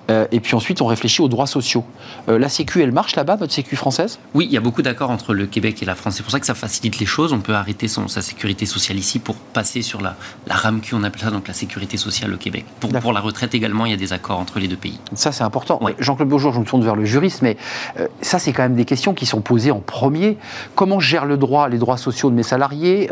[0.08, 1.84] et puis ensuite on réfléchit aux droits sociaux.
[2.26, 4.18] la Sécu, elle marche là-bas, votre Sécu française?
[4.34, 6.14] Oui, il y a beaucoup d'accords entre le Québec et la France.
[6.16, 7.32] C'est pour ça que ça facilite les choses.
[7.32, 10.16] On peut arrêter son, sa sécurité sociale ici pour passer sur la,
[10.46, 12.64] la RAMQ, on appelle ça donc la sécurité sociale au Québec.
[12.80, 14.98] Pour, pour la retraite également, il y a des accords entre les deux pays.
[15.14, 15.80] Ça, c'est important.
[15.98, 17.56] Jean-Claude Beaujour, je me tourne vers le juriste, mais
[18.22, 20.38] ça, c'est quand même des questions qui sont posées en premier.
[20.74, 23.10] Comment je gère le droit, les droits sociaux de mes salariés,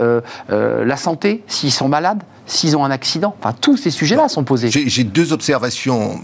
[0.49, 3.35] la santé, s'ils sont malades, s'ils ont un accident?
[3.41, 4.71] Enfin, tous ces sujets-là sont posés.
[4.71, 6.21] J'ai deux observations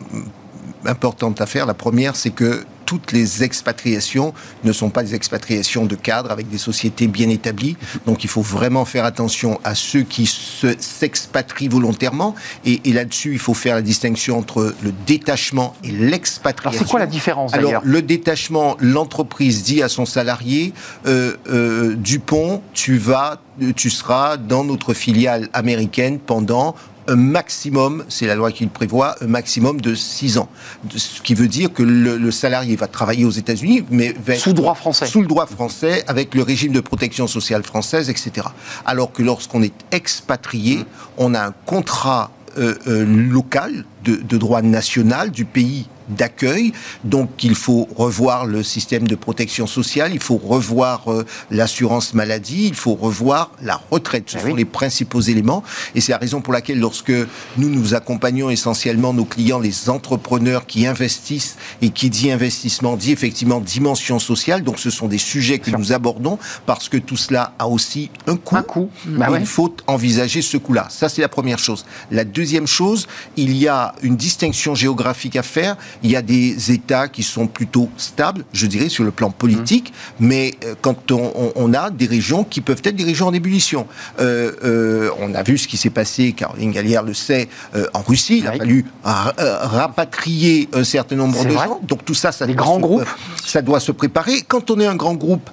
[0.87, 1.67] importantes à faire.
[1.67, 6.51] La première, c'est que toutes les expatriations ne sont pas des expatriations de cadres avec
[6.51, 7.79] des sociétés bien établies.
[8.05, 12.35] Donc il faut vraiment faire attention à ceux qui s'expatrient volontairement.
[12.67, 16.85] Et, là-dessus, il faut faire la distinction entre le détachement et l'expatriation.
[16.85, 20.75] c'est quoi la différence Alors le détachement, l'entreprise dit à son salarié,
[21.07, 23.41] euh, euh, Dupont, tu vas,
[23.75, 26.75] tu seras dans notre filiale américaine pendant
[27.09, 30.49] un maximum, c'est la loi qui le prévoit, un maximum de 6 ans.
[30.95, 35.07] Ce qui veut dire que le, salarié va travailler aux États-Unis, mais sous droit français.
[35.07, 38.47] Sous le droit français, avec le régime de protection sociale française, etc.
[38.85, 40.85] Alors que lorsqu'on est expatrié,
[41.19, 46.73] on a un contrat euh, euh, local de, de, droit national du pays d'accueil.
[47.05, 52.67] Donc il faut revoir le système de protection sociale, il faut revoir euh, l'assurance maladie,
[52.69, 54.31] il faut revoir la retraite.
[54.31, 55.63] Ce ah sont les principaux éléments.
[55.95, 57.13] Et c'est la raison pour laquelle lorsque
[57.57, 63.13] nous nous accompagnons essentiellement nos clients, les entrepreneurs qui investissent, et qui dit investissement dit
[63.13, 67.55] effectivement dimension sociale, donc ce sont des sujets que nous abordons parce que tout cela
[67.59, 68.57] a aussi un coût.
[68.57, 68.91] Un coût.
[69.07, 70.87] Bah il faut envisager ce coût-là.
[70.91, 71.85] Ça, c'est la première chose.
[72.11, 76.73] La deuxième chose, il y a une distinction géographique à faire il y a des
[76.73, 80.27] États qui sont plutôt stables, je dirais, sur le plan politique, mmh.
[80.27, 83.87] mais euh, quand on, a des régions qui peuvent être des régions en ébullition.
[84.21, 87.49] Euh, euh, on a vu ce qui s'est passé, Caroline Gallière le sait,
[87.95, 88.39] en Russie.
[88.39, 91.81] Il a fallu rapatrier un certain nombre de gens.
[91.83, 93.09] Donc tout ça, ça, les grands groupes.
[93.45, 94.43] ça doit se préparer.
[94.47, 95.49] Quand on est un grand groupe,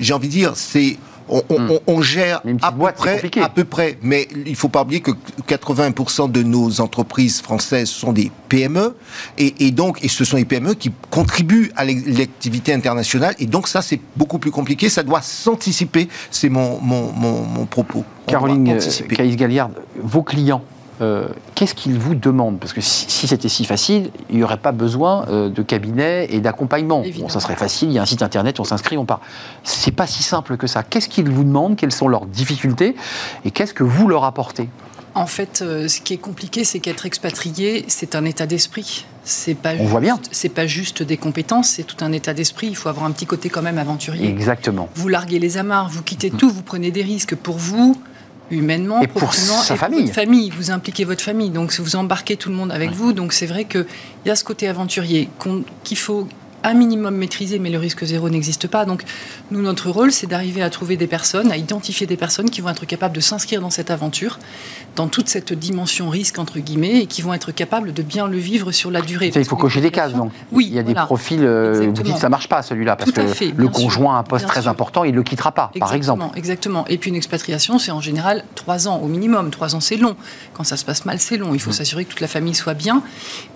[0.00, 0.96] j'ai envie de dire, c'est
[1.28, 1.72] Hmm.
[1.86, 5.10] on, gère à peu, près, à peu près, mais il ne faut pas oublier que
[5.46, 8.94] 80% de nos entreprises françaises sont des PME,
[9.36, 13.82] et, donc, et ce sont les PME qui contribuent à l'activité internationale, et donc ça,
[13.82, 18.04] c'est beaucoup plus compliqué, ça doit s'anticiper, c'est mon, mon, propos.
[18.26, 19.70] Caroline Caïs-Galliard,
[20.02, 20.62] vos clients,
[21.00, 24.72] euh, qu'est-ce qu'ils vous demandent Parce que si, c'était si facile, il n'y aurait pas
[24.72, 27.04] besoin euh, de cabinet et d'accompagnement.
[27.18, 29.20] Bon, ça serait facile, il y a un site internet, on s'inscrit, on part.
[29.62, 30.82] C'est pas si simple que ça.
[30.82, 31.76] Qu'est-ce qu'ils vous demandent?
[31.76, 32.96] Quelles sont leurs difficultés?
[33.44, 34.68] Et qu'est-ce que vous leur apportez?
[35.14, 39.04] En fait, euh, ce qui est compliqué, c'est qu'être expatrié, c'est un état d'esprit.
[39.24, 40.18] C'est pas On voit bien.
[40.30, 42.68] C'est pas juste des compétences, c'est tout un état d'esprit.
[42.68, 44.28] Il faut avoir un petit côté quand même aventurier.
[44.28, 44.88] Exactement.
[44.94, 48.00] Vous larguez les amarres, vous quittez tout, vous prenez des risques pour vous,
[48.50, 50.02] humainement, et pour sa famille.
[50.02, 50.50] votre famille.
[50.50, 53.12] Vous impliquez votre famille, donc vous embarquez tout le monde avec vous.
[53.12, 53.86] Donc c'est vrai qu'il
[54.26, 55.28] y a ce côté aventurier
[55.84, 56.28] qu'il faut
[56.64, 58.84] un minimum maîtrisé, mais le risque zéro n'existe pas.
[58.84, 59.04] Donc,
[59.50, 62.70] nous, notre rôle, c'est d'arriver à trouver des personnes, à identifier des personnes qui vont
[62.70, 64.38] être capables de s'inscrire dans cette aventure,
[64.96, 68.38] dans toute cette dimension risque, entre guillemets, et qui vont être capables de bien le
[68.38, 69.30] vivre sur la durée.
[69.34, 70.32] il faut cocher des cases, donc.
[70.52, 70.66] Oui.
[70.68, 73.20] Il y a des profils, euh, vous dites, ça marche pas, celui-là, parce que
[73.56, 76.24] le conjoint a un poste très important, il ne le quittera pas, par exemple.
[76.36, 76.84] Exactement.
[76.88, 79.50] Et puis, une expatriation, c'est en général trois ans au minimum.
[79.50, 80.16] Trois ans, c'est long.
[80.54, 81.54] Quand ça se passe mal, c'est long.
[81.54, 81.74] Il faut mmh.
[81.74, 83.02] s'assurer que toute la famille soit bien.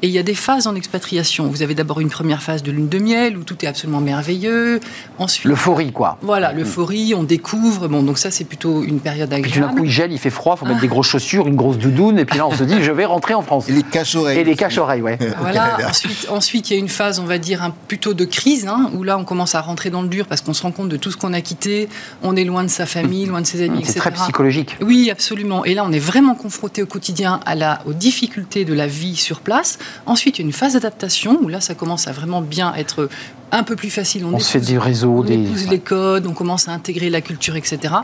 [0.03, 1.49] Et il y a des phases en expatriation.
[1.49, 4.81] Vous avez d'abord une première phase de lune de miel où tout est absolument merveilleux.
[5.19, 6.19] Ensuite, l'euphorie, quoi.
[6.23, 7.89] Voilà, l'euphorie, on découvre.
[7.89, 9.51] Bon, donc ça, c'est plutôt une période agréable.
[9.51, 11.57] Puis d'un coup, il gèle, il fait froid, il faut mettre des grosses chaussures, une
[11.57, 13.69] grosse doudoune, et puis là, on se dit, je vais rentrer en France.
[13.69, 14.39] Et les caches-oreilles.
[14.39, 15.19] Et les caches-oreilles, ouais.
[15.41, 15.79] Voilà.
[15.89, 18.91] ensuite, ensuite, il y a une phase, on va dire, un, plutôt de crise, hein,
[18.95, 20.97] où là, on commence à rentrer dans le dur parce qu'on se rend compte de
[20.97, 21.89] tout ce qu'on a quitté.
[22.23, 23.93] On est loin de sa famille, loin de ses amis, etc.
[23.95, 24.77] C'est très psychologique.
[24.83, 25.65] Oui, absolument.
[25.65, 29.17] Et là, on est vraiment confronté au quotidien à la, aux difficultés de la vie
[29.17, 29.79] sur place.
[30.07, 32.82] Ensuite, il y a une phase d'adaptation où là, ça commence à vraiment bien être
[32.83, 33.09] être
[33.53, 34.25] un peu plus facile.
[34.25, 37.95] On, fait du réseau, on épouse les codes, on commence à intégrer la culture, etc.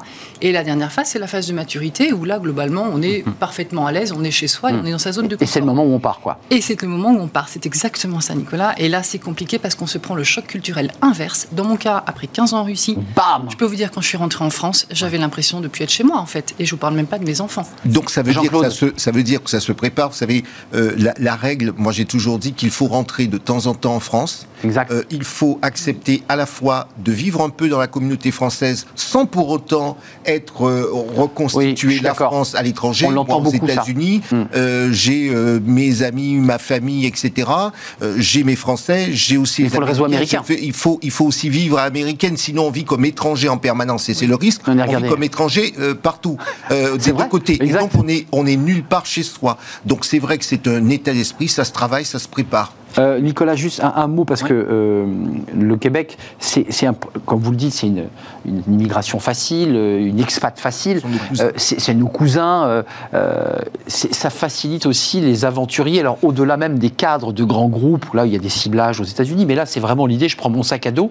[0.42, 3.32] Et la dernière phase, c'est la phase de maturité où là, globalement, on est mm-hmm.
[3.32, 5.48] parfaitement à l'aise, on est chez soi, on est dans sa zone de confort.
[5.48, 6.38] Et c'est le moment où on part, quoi.
[6.50, 7.48] Et c'est le moment où on part.
[7.48, 8.74] C'est exactement ça, Nicolas.
[8.76, 11.48] Et là, c'est compliqué parce qu'on se prend le choc culturel inverse.
[11.52, 14.08] Dans mon cas, après 15 ans en Russie, Bam je peux vous dire, quand je
[14.08, 16.54] suis rentrée en France, j'avais l'impression de ne plus être chez moi, en fait.
[16.58, 17.66] Et je vous parle même pas de mes enfants.
[17.84, 20.10] Donc ça veut, dire que ça, se, ça veut dire que ça se prépare.
[20.10, 23.74] Vous savez, euh, la, règle, moi j'ai toujours dit qu'il faut rentrer de temps en
[23.74, 24.46] temps en France.
[24.64, 24.90] Exact.
[24.90, 28.86] Euh, il faut accepter à la fois de vivre un peu dans la communauté française
[28.94, 29.96] sans pour autant
[30.26, 34.22] être euh, reconstitué la France à l'étranger, aux États-Unis.
[34.30, 34.44] Hmm.
[34.54, 37.48] Euh, j'ai euh, mes amis, ma famille, etc.
[38.16, 39.62] j'ai mes Français, j'ai aussi.
[39.62, 40.42] Il faut le réseau américain.
[40.48, 44.08] il faut, il faut aussi vivre à américaine, sinon on vit comme étranger en permanence
[44.08, 44.62] et c'est le risque.
[44.66, 45.72] On, vit comme étranger
[46.02, 46.36] partout,
[46.70, 47.58] des deux côtés.
[47.62, 49.58] Et donc on est, on est nulle part chez soi.
[49.86, 52.72] Donc c'est vrai que c'est un état d'esprit, ça se travaille, ça se prépare.
[52.98, 55.06] Euh, Nicolas, juste un, mot, parce que euh,
[55.56, 56.66] le Québec, c'est,
[57.26, 58.08] comme vous le dites, c'est une,
[58.66, 61.02] immigration facile, une expat facile.
[61.56, 62.84] c'est, nos cousins.
[63.86, 66.00] ça facilite aussi les aventuriers.
[66.00, 69.04] Alors, au-delà même des cadres de grands groupes, là, il y a des ciblages aux
[69.04, 71.10] États-Unis, mais là, c'est vraiment l'idée, je prends mon sac à dos.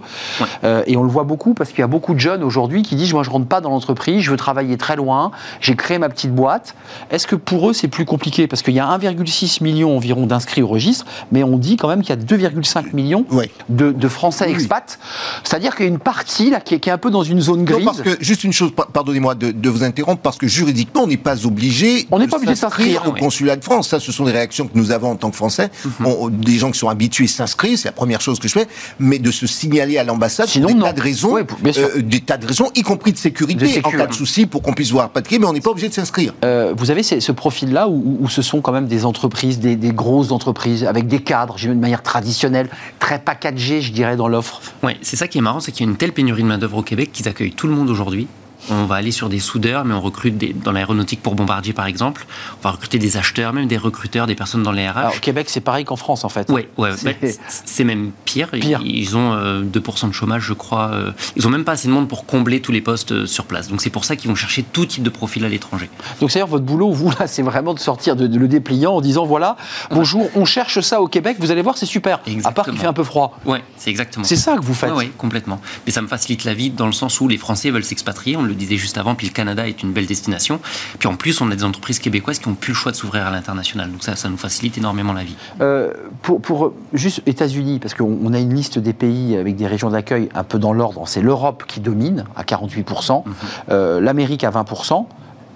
[0.64, 3.14] et on le voit beaucoup, parce qu'il y a beaucoup de jeunes aujourd'hui qui disent,
[3.14, 6.34] moi, je rentre pas dans l'entreprise, je veux travailler très loin, j'ai créé ma petite
[6.34, 6.76] boîte.
[7.12, 8.48] Est-ce que pour eux, c'est plus compliqué?
[8.48, 12.02] Parce qu'il y a 1,6 million environ d'inscrits au registre, mais on dit quand même
[12.02, 13.26] qu'il y a 2,5 millions
[13.70, 14.98] de, Français expats.
[15.44, 17.86] C'est-à-dire qu'il y a une partie là qui est, un peu dans une zone grise.
[17.86, 21.46] parce que, juste une chose, pardonnez-moi de, vous interrompre, parce que juridiquement, on n'est pas
[21.46, 23.90] obligé on n'est pas obligé de s'inscrire au consulat de France.
[23.90, 25.70] Ça, ce sont des réactions que nous avons en tant que Français.
[26.00, 26.40] Mhm.
[26.40, 28.68] des gens qui sont habitués s'inscrivent, c'est la première chose que je fais,
[29.00, 32.70] mais de se signaler à l'ambassade des tas de raisons, euh, des tas de raisons,
[32.76, 35.54] y compris de sécurité, en cas de souci, pour qu'on puisse voir papier, mais on
[35.54, 36.34] n'est pas obligé de s'inscrire.
[36.44, 40.32] Euh, vous avez ce profil-là où, ce sont quand même des entreprises, des, des grosses
[40.32, 44.62] entreprises avec des cadres, de manière traditionnelle, très packagée, je dirais, dans l'offre.
[44.84, 46.78] Oui, c'est ça qui est marrant, c'est qu'il y a une telle pénurie de main-d'œuvre
[46.78, 48.28] au Québec qu'ils accueillent tout le monde aujourd'hui
[48.70, 51.86] on va aller sur des soudeurs, mais on recrute des, dans l'aéronautique pour Bombardier par
[51.86, 52.26] exemple.
[52.60, 54.98] On va recruter des acheteurs, même des recruteurs, des personnes dans les RH.
[54.98, 56.50] Alors, au Québec, c'est pareil qu'en France en fait.
[56.50, 57.16] Oui, ouais, c'est
[57.80, 58.50] bah, même pire.
[58.54, 60.92] Ils, ont 2% euh, de chômage, je crois.
[60.94, 63.46] Euh, ils n'ont même pas assez de monde pour combler tous les postes euh, sur
[63.46, 63.68] place.
[63.68, 65.90] Donc c'est pour ça qu'ils vont chercher tout type de profil à l'étranger.
[66.20, 69.26] Donc c'est-à-dire votre boulot, vous là, c'est vraiment de sortir de, le dépliant en disant
[69.26, 69.56] voilà,
[69.92, 72.20] bonjour, on cherche ça au Québec, vous allez voir, c'est super.
[72.44, 73.38] À part qu'il fait un peu froid.
[73.46, 74.26] Oui, c'est exactement.
[74.26, 74.92] C'est ça que vous faites.
[74.96, 75.60] Oui, complètement.
[75.86, 78.36] Mais ça me facilite la vie dans le sens où les Français veulent s'expatrier.
[78.36, 80.60] On le disait juste avant, puis Canada est une belle destination.
[81.00, 83.26] Puis en plus, on a des entreprises québécoises qui n'ont plus le choix de s'ouvrir
[83.26, 83.92] à l'international.
[83.92, 85.36] Donc ça, ça nous facilite énormément la vie.
[85.62, 89.90] Euh, pour, pour, juste États-Unis, parce qu'on a une liste des pays avec des régions
[89.90, 91.08] d'accueil un peu dans l'ordre.
[91.08, 93.34] C'est l'Europe qui domine à 48%, mhm.
[93.70, 95.06] euh, l'Amérique à 20%.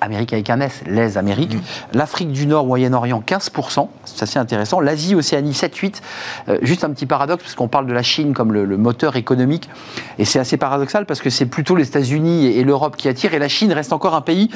[0.01, 1.55] Amérique avec un S, les Amériques.
[1.55, 1.61] Mm.
[1.93, 4.79] L'Afrique du Nord, Moyen-Orient, 15%, c'est assez intéressant.
[4.79, 6.01] L'Asie, Océanie, 7-8%.
[6.49, 9.69] Euh, juste un petit paradoxe, parce qu'on parle de la Chine comme le, moteur économique,
[10.17, 13.39] et c'est assez paradoxal parce que c'est plutôt les États-Unis et, l'Europe qui attirent, et
[13.39, 14.49] la Chine reste encore un pays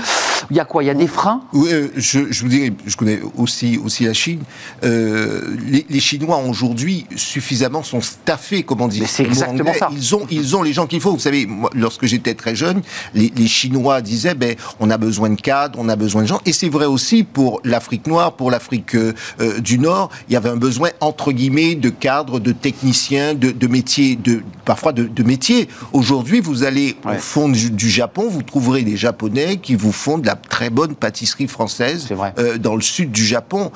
[0.44, 0.84] où il y a quoi?
[0.84, 1.42] Il y a des freins?
[1.54, 4.42] Oui, euh, je, vous dirais, je connais aussi, aussi la Chine.
[4.84, 5.56] Euh,
[5.90, 9.04] les, Chinois aujourd'hui suffisamment sont staffés, comme on dit.
[9.06, 9.90] C'est exactement ça.
[9.92, 11.12] Ils ont, ils ont les gens qu'il faut.
[11.12, 12.82] Vous savez, moi, lorsque j'étais très jeune,
[13.14, 16.42] les, les Chinois disaient, ben, on a besoin de cadres, on a besoin de gens.
[16.46, 20.10] Et c'est vrai aussi pour l'Afrique noire, pour l'Afrique euh, euh, du Nord.
[20.30, 24.92] Il y avait un besoin, entre guillemets, de cadres, de techniciens, de, métiers, de, parfois
[24.92, 25.68] de, métiers.
[25.94, 30.26] Aujourd'hui, vous allez au fond du, Japon, vous trouverez des Japonais qui vous font de
[30.26, 33.72] la très bonne pâtisserie française euh, dans le sud du Japon.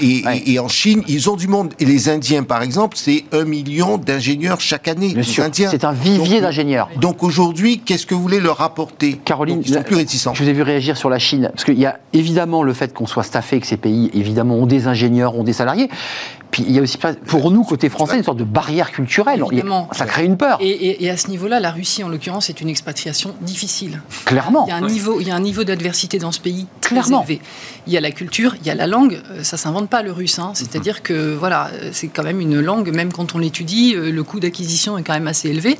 [0.00, 1.72] et, en Chine, ils ont du monde.
[1.78, 5.14] Et les Indiens, par exemple, c'est un million d'ingénieurs chaque année.
[5.22, 6.88] C'est un vivier d'ingénieurs.
[7.00, 9.18] Donc aujourd'hui, qu'est-ce que vous voulez leur apporter?
[9.24, 10.34] Caroline, ils sont plus réticents.
[10.34, 12.92] Je vous ai vu réagir sur la Chine Parce qu'il y a évidemment le fait
[12.92, 15.88] qu'on soit staffé, que ces pays, évidemment, ont des ingénieurs, ont des salariés.
[16.52, 19.42] Puis il y a aussi, pour nous, côté français, une sorte de barrière culturelle.
[19.92, 20.58] Ça crée une peur.
[20.60, 24.00] Et, à ce niveau-là, la Russie, en l'occurrence, est une expatriation difficile.
[24.26, 24.66] Clairement.
[24.66, 26.96] Il y a un niveau, il y a un niveau d'adversité dans ce pays très
[26.96, 27.22] Clairement.
[27.22, 27.40] élevé.
[27.86, 29.20] Il y a la culture, il y a la langue.
[29.30, 30.38] Euh, ça s'invente pas le russe.
[30.38, 30.52] Hein.
[30.54, 34.22] C'est-à-dire que voilà, euh, c'est quand même une langue, même quand on l'étudie, euh, le
[34.22, 35.78] coût d'acquisition est quand même assez élevé.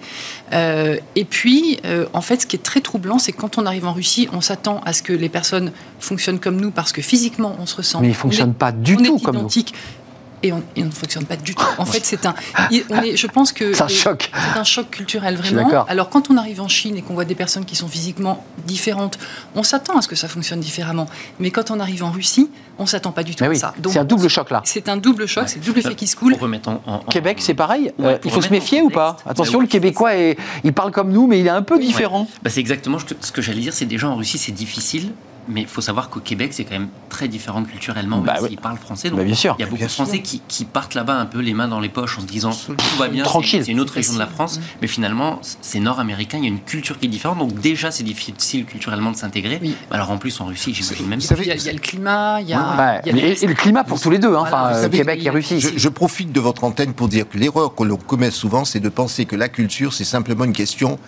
[0.53, 1.81] et puis,
[2.15, 4.41] en fait, ce qui est très troublant, c'est que quand on arrive en Russie, on
[4.41, 8.01] s'attend à ce que les personnes fonctionnent comme nous parce que physiquement, on se ressent.
[8.01, 9.49] Mais ils fonctionnent pas du tout comme nous
[10.43, 11.65] et on, ne fonctionne pas du tout.
[11.79, 12.35] En fait, c'est un.
[12.71, 14.31] je pense que c'est un choc.
[14.33, 15.85] C'est un choc culturel vraiment.
[15.87, 19.19] Alors quand on arrive en Chine et qu'on voit des personnes qui sont physiquement différentes,
[19.55, 21.07] on s'attend à ce que ça fonctionne différemment.
[21.39, 23.75] Mais quand on arrive en Russie, on s'attend pas du tout à ça.
[23.89, 24.63] C'est un double choc là.
[24.65, 26.37] C'est un double choc, c'est le double effet qui se coule.
[26.87, 27.93] En, Québec, c'est pareil.
[28.01, 30.13] Euh, il faut se méfier ou pas Attention, le Québécois,
[30.65, 32.27] il parle comme nous, mais il est un peu différent.
[32.43, 33.73] Bah, c'est exactement ce que j'allais dire.
[33.73, 35.13] C'est des gens en Russie, c'est difficile
[35.49, 38.59] mais il faut savoir qu'au Québec, c'est quand même très différent culturellement, bah même s'ils
[38.59, 39.11] parlent français.
[39.11, 39.55] Donc, bah, bien sûr.
[39.59, 41.81] Il y a beaucoup de Français qui, qui, partent là-bas un peu les mains dans
[41.81, 44.61] les poches en se disant tout va bien, c'est une autre région de la France,
[44.81, 48.03] mais finalement, c'est nord-américain, il y a une culture qui est différente, donc déjà, c'est
[48.03, 49.61] difficile culturellement de s'intégrer.
[49.91, 51.21] Alors en plus, en Russie, j'imagine même.
[51.21, 53.03] Il y, a, il y a le climat, il y a.
[53.05, 55.61] et, le climat pour tous les deux, hein, enfin, Québec et Russie.
[55.61, 58.81] Je, je profite de votre antenne pour dire que l'erreur que l'on commet souvent, c'est
[58.81, 60.99] de penser que la culture, c'est simplement une question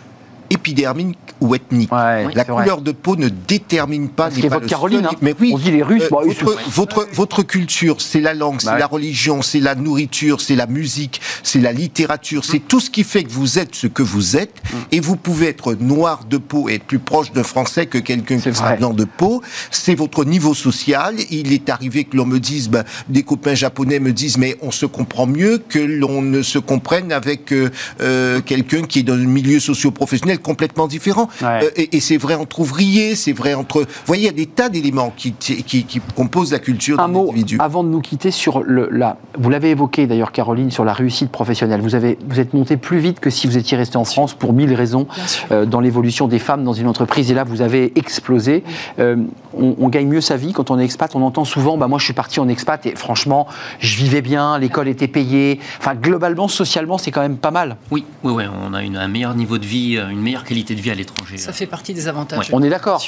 [0.51, 1.91] épidermique ou ethnique.
[1.91, 4.31] la couleur de peau ne détermine pas.
[4.31, 5.17] Ce votre Caroline, hein.
[5.21, 6.05] mais oui, on dit les Russes.
[6.13, 6.33] Euh,
[6.69, 11.21] votre, votre, culture, c'est la langue, c'est la religion, c'est la nourriture, c'est la musique,
[11.43, 14.63] c'est la littérature, c'est tout ce qui fait que vous êtes ce que vous êtes.
[14.65, 14.77] Mm.
[14.93, 18.39] Et vous pouvez être noir de peau et être plus proche d'un Français que quelqu'un
[18.39, 19.43] qui est blanc de peau.
[19.71, 21.17] C'est votre niveau social.
[21.31, 24.71] Il est arrivé que l'on me dise, ben, des copains japonais me disent, mais on
[24.71, 29.17] se comprend mieux que l'on ne se comprenne avec euh, euh, quelqu'un qui est dans
[29.17, 31.29] le milieu socio-professionnel complètement différent.
[31.77, 33.81] et, c'est vrai entre ouvriers, c'est vrai entre...
[33.81, 37.33] Vous voyez, il y a des tas d'éléments qui, qui, composent la culture Un mot,
[37.59, 39.17] avant de nous quitter, sur le, la...
[39.39, 41.81] Vous l'avez évoqué d'ailleurs, Caroline, sur la réussite professionnelle.
[41.81, 44.53] Vous, avez, vous êtes monté plus vite que si vous étiez resté en France pour
[44.53, 45.07] mille raisons
[45.51, 47.31] dans l'évolution des femmes dans une entreprise.
[47.31, 48.65] Et là, vous avez explosé.
[48.99, 51.15] on, gagne mieux sa vie quand on est expat.
[51.15, 53.47] On entend souvent, bah, moi je suis parti en expat et franchement,
[53.79, 55.61] je vivais bien, l'école était payée.
[55.79, 57.77] Enfin, globalement, socialement, c'est quand même pas mal.
[57.91, 58.45] Oui, oui, oui.
[58.67, 61.39] on a une, un meilleur niveau de vie, une meilleure qualité de vie à l'étranger.
[61.39, 62.49] Ça fait partie des avantages.
[62.53, 63.05] On est d'accord.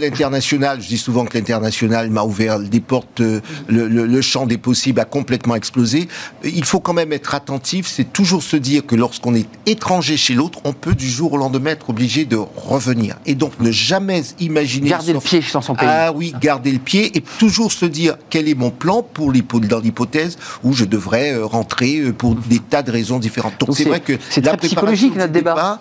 [0.00, 5.00] L'international, je dis souvent que l'international m'a ouvert des portes, euh, le, champ des possibles
[5.00, 6.08] a complètement explosé.
[6.44, 10.34] Il faut quand même être attentif, c'est toujours se dire que lorsqu'on est étranger chez
[10.34, 13.16] l'autre, on peut du jour au lendemain être obligé de revenir.
[13.26, 14.88] Et donc ne jamais imaginer...
[14.88, 15.88] Garder le pied dans son pays.
[15.90, 19.80] Ah oui, garder le pied et toujours se dire quel est mon plan pour dans
[19.80, 23.58] l'hypothèse où je devrais euh, rentrer euh, pour des tas de raisons différentes.
[23.58, 25.80] Donc c'est vrai que c'est très psychologique notre débat.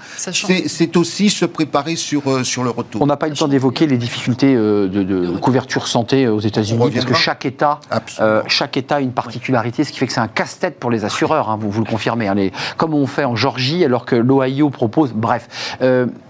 [0.67, 3.01] C'est aussi se préparer sur euh, sur le retour.
[3.01, 7.05] On n'a pas eu le temps d'évoquer les difficultés de, couverture santé aux États-Unis parce
[7.05, 7.79] que chaque État
[8.47, 11.49] chaque État a une particularité, ce qui fait que c'est un casse-tête pour les assureurs.
[11.49, 12.27] Hein, vous vous le confirmez.
[12.27, 12.35] Hein,
[12.77, 15.13] comme on fait en Georgie alors que l'Ohio propose.
[15.13, 15.77] Bref,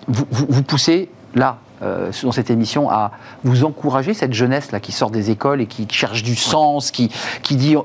[0.07, 3.11] vous, vous poussez là euh, dans cette émission à
[3.43, 7.11] vous encourager cette jeunesse là qui sort des écoles et qui cherche du sens, qui,
[7.41, 7.75] qui dit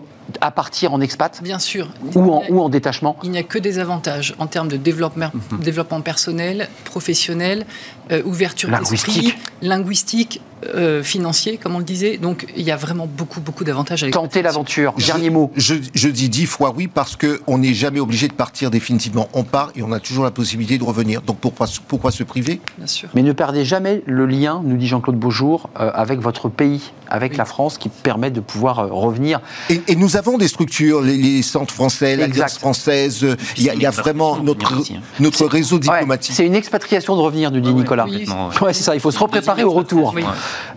[0.41, 1.89] à partir en expat Bien sûr.
[2.14, 5.31] Ou en, ou en détachement Il n'y a que des avantages en termes de développement,
[5.53, 5.61] mhm.
[5.61, 7.66] développement personnel, professionnel,
[8.11, 10.41] euh, ouverture d'esprit, linguistique,
[10.74, 12.18] euh, financier, comme on le disait.
[12.18, 14.94] Donc il y a vraiment beaucoup, beaucoup d'avantages à Tenter l'aventure.
[14.98, 15.52] Dernier mot.
[15.56, 19.28] Je, je, dis dix fois oui parce qu'on n'est jamais obligé de partir définitivement.
[19.34, 21.22] On part et on a toujours la possibilité de revenir.
[21.22, 22.61] Donc pourquoi, pourquoi se priver?
[22.76, 23.09] Bien sûr.
[23.14, 27.36] Mais ne perdez jamais le lien, nous dit Jean-Claude Beaujour, euh, avec votre pays, avec
[27.36, 29.40] la France, qui permet de pouvoir euh, revenir.
[29.70, 33.26] Et, et, nous avons des structures, les, centres français, l'Alliance française.
[33.56, 35.00] Il y, a, vraiment notre, hein.
[35.20, 36.34] notre réseau diplomatique.
[36.34, 38.06] c'est une expatriation de revenir, nous dit Nicolas.
[38.06, 38.26] Oui,
[38.72, 38.94] c'est ça.
[38.94, 40.14] Il faut se repréparer au retour.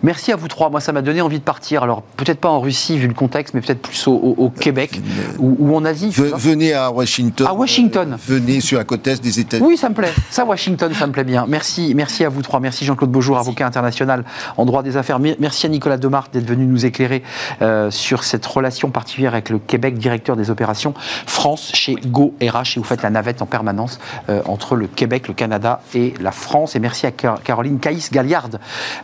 [0.02, 0.70] Merci à vous trois.
[0.70, 1.82] Moi, ça m'a donné envie de partir.
[1.82, 5.00] Alors, peut-être pas en Russie, vu le contexte, mais peut-être plus au, Québec
[5.38, 6.10] ou, en Asie.
[6.10, 7.46] venez à Washington.
[7.46, 8.16] À Washington.
[8.26, 9.66] venez sur la côte est des États-Unis.
[9.66, 10.12] Oui, ça me plaît.
[10.30, 11.46] Ça, Washington, ça me plaît bien.
[11.48, 12.60] Merci, merci à vous trois.
[12.60, 14.24] Merci Jean-Claude Beaujour, avocat international
[14.56, 15.18] en droit des affaires.
[15.18, 17.22] Merci à Nicolas Demarthe d'être venu nous éclairer
[17.60, 20.94] euh, sur cette relation particulière avec le Québec, directeur des opérations
[21.26, 22.76] France chez Go RH.
[22.76, 23.98] Et vous faites la navette en permanence
[24.28, 26.76] euh, entre le Québec, le Canada et la France.
[26.76, 28.50] Et merci à Caroline Caïs Galliard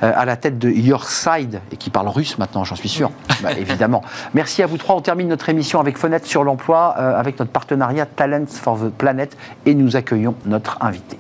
[0.03, 3.11] euh, à la tête de Your Side et qui parle russe maintenant, j'en suis sûr.
[3.41, 4.03] Bah, évidemment.
[4.35, 4.97] Merci à vous trois.
[4.97, 8.91] On termine notre émission avec Fenêtre sur l'emploi, euh, avec notre partenariat Talents for the
[8.91, 11.19] Planet et nous accueillons notre invité.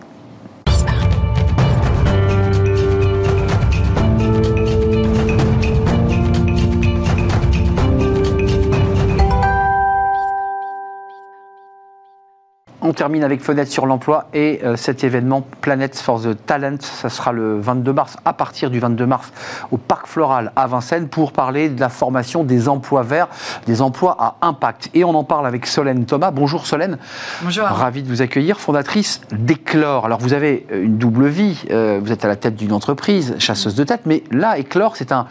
[12.89, 17.11] On termine avec Fenêtre sur l'emploi et euh, cet événement Planet for the Talent, ça
[17.11, 19.31] sera le 22 mars, à partir du 22 mars,
[19.71, 23.29] au Parc Floral à Vincennes, pour parler de la formation des emplois verts,
[23.67, 24.89] des emplois à impact.
[24.95, 26.31] Et on en parle avec Solène Thomas.
[26.31, 26.97] Bonjour Solène.
[27.43, 27.67] Bonjour.
[27.67, 30.07] Ravi de vous accueillir, fondatrice d'Eclore.
[30.07, 33.75] Alors vous avez une double vie, euh, vous êtes à la tête d'une entreprise, chasseuse
[33.75, 35.27] de tête, mais là, Eclore, c'est un...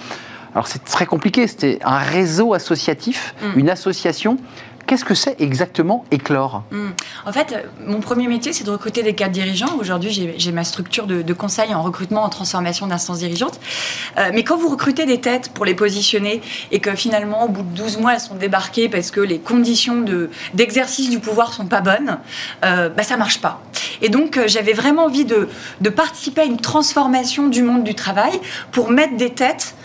[0.54, 3.60] Alors c'est très compliqué, c'était un réseau associatif, mm.
[3.60, 4.38] une association
[4.88, 6.64] Qu'est-ce que c'est exactement Éclore?
[6.72, 6.92] Hmm.
[7.26, 9.78] En fait, euh, mon premier métier, c'est de recruter des cadres dirigeants.
[9.80, 13.60] Aujourd'hui, j'ai ma structure de, conseil en recrutement, en transformation d'instances dirigeantes.
[14.18, 17.64] Euh, mais quand vous recrutez des têtes pour les positionner et que finalement, au bout
[17.64, 20.06] de 12 mois, elles sont débarquées parce que les conditions
[20.54, 22.20] d'exercice du pouvoir sont pas bonnes,
[22.64, 23.62] euh, bah, ça marche pas.
[24.02, 25.50] Et donc, euh, j'avais vraiment envie de,
[25.82, 28.40] de participer à une transformation du monde du travail
[28.72, 29.76] pour mettre des têtes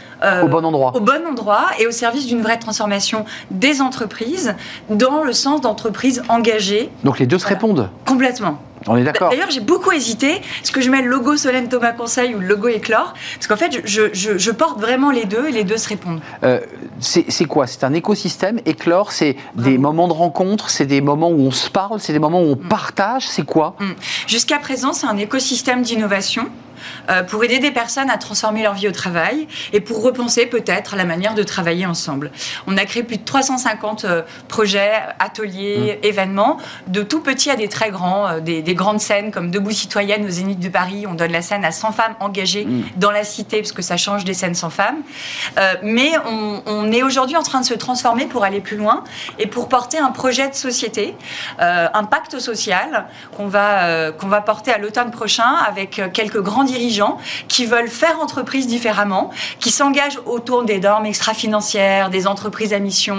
[0.43, 0.93] au bon endroit.
[0.95, 4.55] Au bon endroit et au service d'une vraie transformation des entreprises
[4.91, 6.91] dans le sens d'entreprises engagées.
[7.05, 8.59] Donc les deux se répondent Complètement.
[8.89, 9.31] On est d'accord.
[9.31, 10.41] D'ailleurs, j'ai beaucoup hésité.
[10.62, 13.57] Est-ce que je mets le logo Solène Thomas Conseil ou le logo Éclore Parce qu'en
[13.57, 16.20] fait, je, je, porte vraiment les deux et les deux se répondent.
[16.45, 16.61] Euh,
[16.99, 17.66] c'est quoi?
[17.66, 18.61] C'est un écosystème?
[18.66, 22.18] Éclore, c'est des moments de rencontre, c'est des moments où on se parle, c'est des
[22.18, 22.68] moments où on mm.
[22.68, 23.29] partage?
[23.29, 23.77] C'est quoi?
[23.81, 23.93] Mm.
[24.27, 26.49] Jusqu'à présent, c'est un écosystème d'innovation
[27.11, 30.97] euh, pour aider des personnes à transformer leur vie au travail et pour repenser peut-être
[30.97, 32.30] la manière de travailler ensemble.
[32.66, 36.07] On a créé plus de 350 euh, projets, ateliers, mmh.
[36.07, 40.24] événements, de tout petits à des très grands, euh, des, grandes scènes comme Debout citoyenne
[40.24, 41.07] au Zénith de Paris.
[41.07, 42.83] On donne la scène à 100 femmes engagées mmh.
[42.97, 45.03] dans la cité parce que ça change des scènes sans femmes.
[45.83, 49.05] mais on, est aujourd'hui en train de se transformer pour aller plus loin
[49.39, 51.14] et pour porter un projet de société,
[51.59, 53.07] un pacte social
[53.37, 57.18] qu'on va, qu'on va porter à l'automne prochain avec quelques grands dirigeants
[57.49, 63.16] qui veulent faire entreprise différemment, qui s'engagent autour des normes extra-financières, des entreprises à mission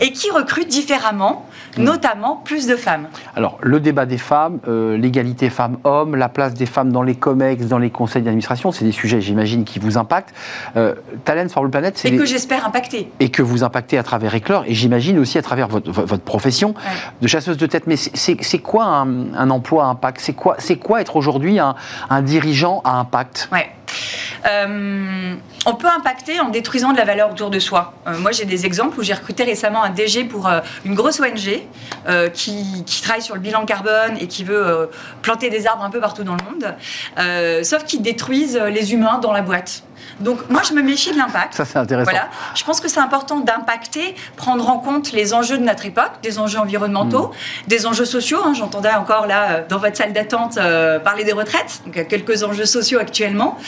[0.00, 1.46] et qui recrutent différemment,
[1.76, 1.82] hmm.
[1.82, 3.06] notamment plus de femmes.
[3.36, 7.66] Alors, le débat des femmes, euh, l'égalité femmes-hommes, la place des femmes dans les COMEX,
[7.66, 10.34] dans les conseils d'administration, c'est des sujets, j'imagine, qui vous impactent.
[10.76, 10.94] Euh,
[11.24, 12.08] Talent for the Planet, c'est.
[12.08, 13.10] Et que j'espère impacter.
[13.20, 16.74] Et que vous impactez à travers Éclore, et j'imagine aussi à travers votre, votre profession
[17.20, 17.86] de chasseuse de tête.
[17.86, 20.20] Mais c'est quoi un, emploi à impact?
[20.20, 21.74] C'est quoi, quoi être aujourd'hui un,
[22.10, 22.93] un, dirigeant à
[24.46, 25.34] Euh,
[25.66, 27.94] on peut impacter en détruisant de la valeur autour de soi.
[28.06, 31.20] Euh, moi, j'ai des exemples où j'ai recruté récemment un DG pour euh, une grosse
[31.20, 31.62] ONG
[32.34, 34.90] qui, qui, travaille sur le bilan carbone et qui veut
[35.22, 39.32] planter des arbres un peu partout dans le monde, sauf qu'ils détruisent les humains dans
[39.32, 39.82] la boîte.
[40.20, 41.54] Donc moi, je me méfie de l'impact.
[41.54, 42.10] Ça, c'est intéressant.
[42.10, 42.28] Voilà.
[42.54, 46.38] Je pense que c'est important d'impacter, prendre en compte les enjeux de notre époque, des
[46.38, 47.68] enjeux environnementaux, mm.
[47.68, 48.38] des enjeux sociaux.
[48.44, 48.54] Hein.
[48.54, 51.82] J'entendais encore là, euh, dans votre salle d'attente, euh, parler des retraites.
[51.84, 53.58] Donc, il y a quelques enjeux sociaux actuellement.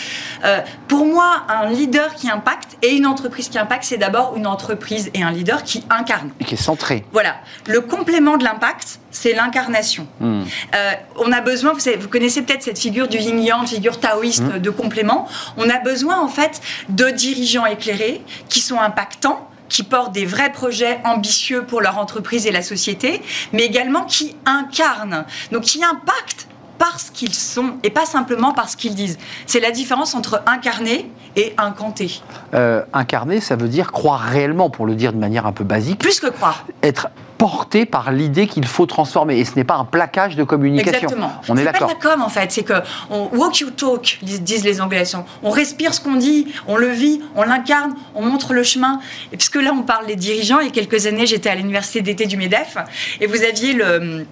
[0.45, 4.47] Euh, pour moi, un leader qui impacte et une entreprise qui impacte, c'est d'abord une
[4.47, 6.31] entreprise et un leader qui incarne.
[6.41, 7.05] Et qui est centré.
[7.13, 7.37] Voilà.
[7.67, 10.07] Le complément de l'impact, c'est l'incarnation.
[10.21, 10.43] Hmm.
[10.75, 14.59] Euh, on a besoin, vous, connaissez peut-être cette figure du yin-yang, figure taoïste hmm.
[14.59, 15.29] de complément.
[15.57, 20.53] On a besoin en fait de dirigeants éclairés qui sont impactants qui portent des vrais
[20.53, 23.21] projets ambitieux pour leur entreprise et la société,
[23.53, 26.47] mais également qui incarnent, donc qui impactent
[26.79, 29.19] parce qu'ils sont et pas simplement parce qu'ils disent.
[29.47, 32.23] C'est la différence entre incarner et incanter.
[32.55, 35.99] Euh, incarner, ça veut dire croire réellement, pour le dire de manière un peu basique.
[35.99, 36.65] Plus que croire.
[36.83, 37.09] Être
[37.39, 39.39] porté par l'idée qu'il faut transformer.
[39.39, 40.93] Et ce n'est pas un plaquage de communication.
[40.93, 41.33] Exactement.
[41.49, 41.89] On est, d'accord.
[41.89, 42.53] C'est pas la com en fait.
[42.53, 42.75] C'est que
[43.11, 45.05] on walk you talk, disent les Anglais.
[45.43, 49.01] On respire ce qu'on dit, on le vit, on l'incarne, on montre le chemin.
[49.33, 52.03] Et puisque là on parle des dirigeants, il y a quelques années j'étais à l'université
[52.03, 52.77] d'été du Medef
[53.21, 54.27] et vous aviez le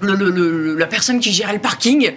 [0.00, 2.12] le, la personne qui gérait le parking,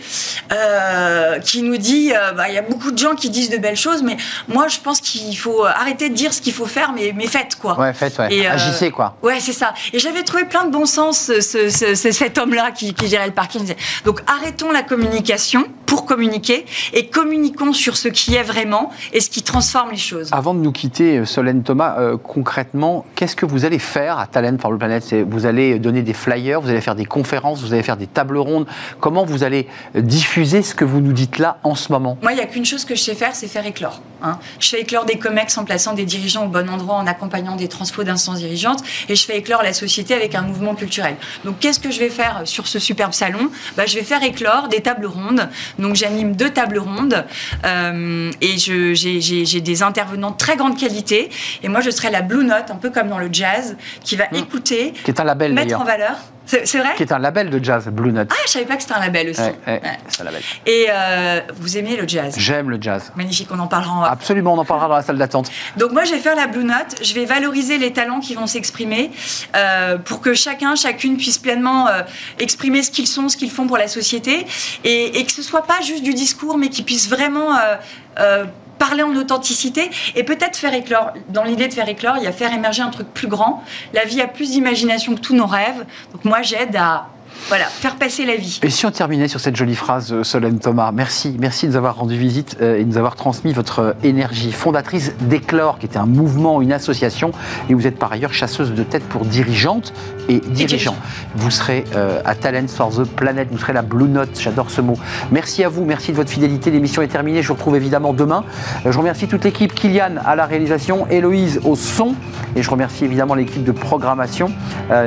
[0.52, 3.58] euh, qui nous dit euh, bah, il y a beaucoup de gens qui disent de
[3.58, 4.18] belles choses, mais
[4.48, 7.56] moi je pense qu'il faut arrêter de dire ce qu'il faut faire, mais, mais faites
[7.56, 7.80] quoi.
[7.80, 8.34] Ouais, faites, ouais.
[8.34, 9.18] Et, euh, Agissez quoi.
[9.22, 9.74] Ouais, c'est ça.
[9.94, 13.74] Et j'avais trouvé plein de bon sens ce, cet homme-là qui, qui, gérait le parking.
[14.06, 19.30] Donc arrêtons la communication pour communiquer et communiquons sur ce qui est vraiment et ce
[19.30, 20.30] qui transforme les choses.
[20.32, 24.74] Avant de nous quitter, Solène Thomas, concrètement, qu'est-ce que vous allez faire à Talent for
[24.74, 25.14] the Planet?
[25.28, 28.38] Vous allez donner des flyers, vous allez faire des conférences, vous allez faire des tables
[28.38, 28.68] rondes.
[29.02, 32.18] Comment vous allez diffuser ce que vous nous dites là en ce moment?
[32.22, 34.02] Moi, il n'y a qu'une chose que je sais faire, c'est faire éclore.
[34.24, 34.40] Hein.
[34.62, 37.68] Je fais éclore des COMEX en plaçant des dirigeants au bon endroit, en accompagnant des
[37.68, 41.18] transfos d'instances dirigeantes, et je fais éclore la société avec un mouvement culturel.
[41.44, 43.50] Donc, qu'est-ce que je vais faire sur ce superbe salon?
[43.76, 45.50] Bah, Je vais faire éclore des tables rondes.
[45.82, 47.26] Donc, j'anime deux tables rondes,
[47.66, 51.30] euh, et j'ai des intervenants de très grande qualité.
[51.64, 54.26] Et moi, je serai la Blue Note, un peu comme dans le jazz, qui va
[54.32, 54.36] mmh.
[54.36, 56.18] écouter, qui est un label, mettre en valeur.
[56.64, 58.30] C'est vrai Qui est un label de jazz, Blue Note.
[58.32, 59.42] Ah, je savais pas que c'était un label aussi.
[60.08, 60.42] c'est un label.
[60.66, 63.12] Et euh, vous aimez le jazz J'aime le jazz.
[63.16, 64.04] Magnifique, on en parlera en...
[64.04, 65.50] Absolument, on en parlera dans la salle d'attente.
[65.78, 67.02] Donc moi, je vais faire la Blue Note.
[67.02, 69.12] Je vais valoriser les talents qui vont s'exprimer
[69.56, 72.02] euh, pour que chacun, chacune puisse pleinement euh,
[72.40, 74.46] exprimer ce qu'ils sont, ce qu'ils font pour la société
[74.84, 77.58] et, et, que ce soit pas juste du discours, mais qu'ils puissent vraiment
[78.82, 81.12] parler en authenticité et peut-être faire éclore.
[81.30, 83.64] Dans l'idée de faire éclore, il y a faire émerger un truc plus grand.
[83.94, 85.86] La vie a plus d'imagination que tous nos rêves.
[86.14, 87.08] Donc moi, j'aide à
[87.48, 88.60] voilà, faire passer la vie.
[88.64, 91.78] Et si on terminait sur cette jolie phrase, euh, Solène Thomas, merci, merci de nous
[91.78, 94.52] avoir rendu visite euh, et de nous avoir transmis votre euh, énergie.
[94.52, 97.32] Fondatrice d'Éclore, qui était un mouvement, une association,
[97.70, 99.94] et vous êtes par ailleurs chasseuse de tête pour dirigeantes
[100.30, 100.96] et dirigeants.
[101.36, 101.84] Vous serez
[102.26, 104.98] à Talent for the Planet, vous serez la Blue Note, j'adore ce mot.
[105.32, 106.72] Merci à vous, merci de votre fidélité.
[106.72, 108.44] L'émission est terminée, je vous retrouve évidemment demain.
[108.86, 112.16] Je remercie toute l'équipe, Kylian à la réalisation, Héloïse au son,
[112.56, 114.52] et je remercie évidemment l'équipe de programmation,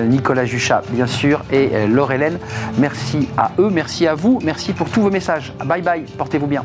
[0.08, 1.70] Nicolas Juchat bien sûr, et
[2.78, 5.52] Merci à eux, merci à vous, merci pour tous vos messages.
[5.64, 6.64] Bye bye, portez-vous bien.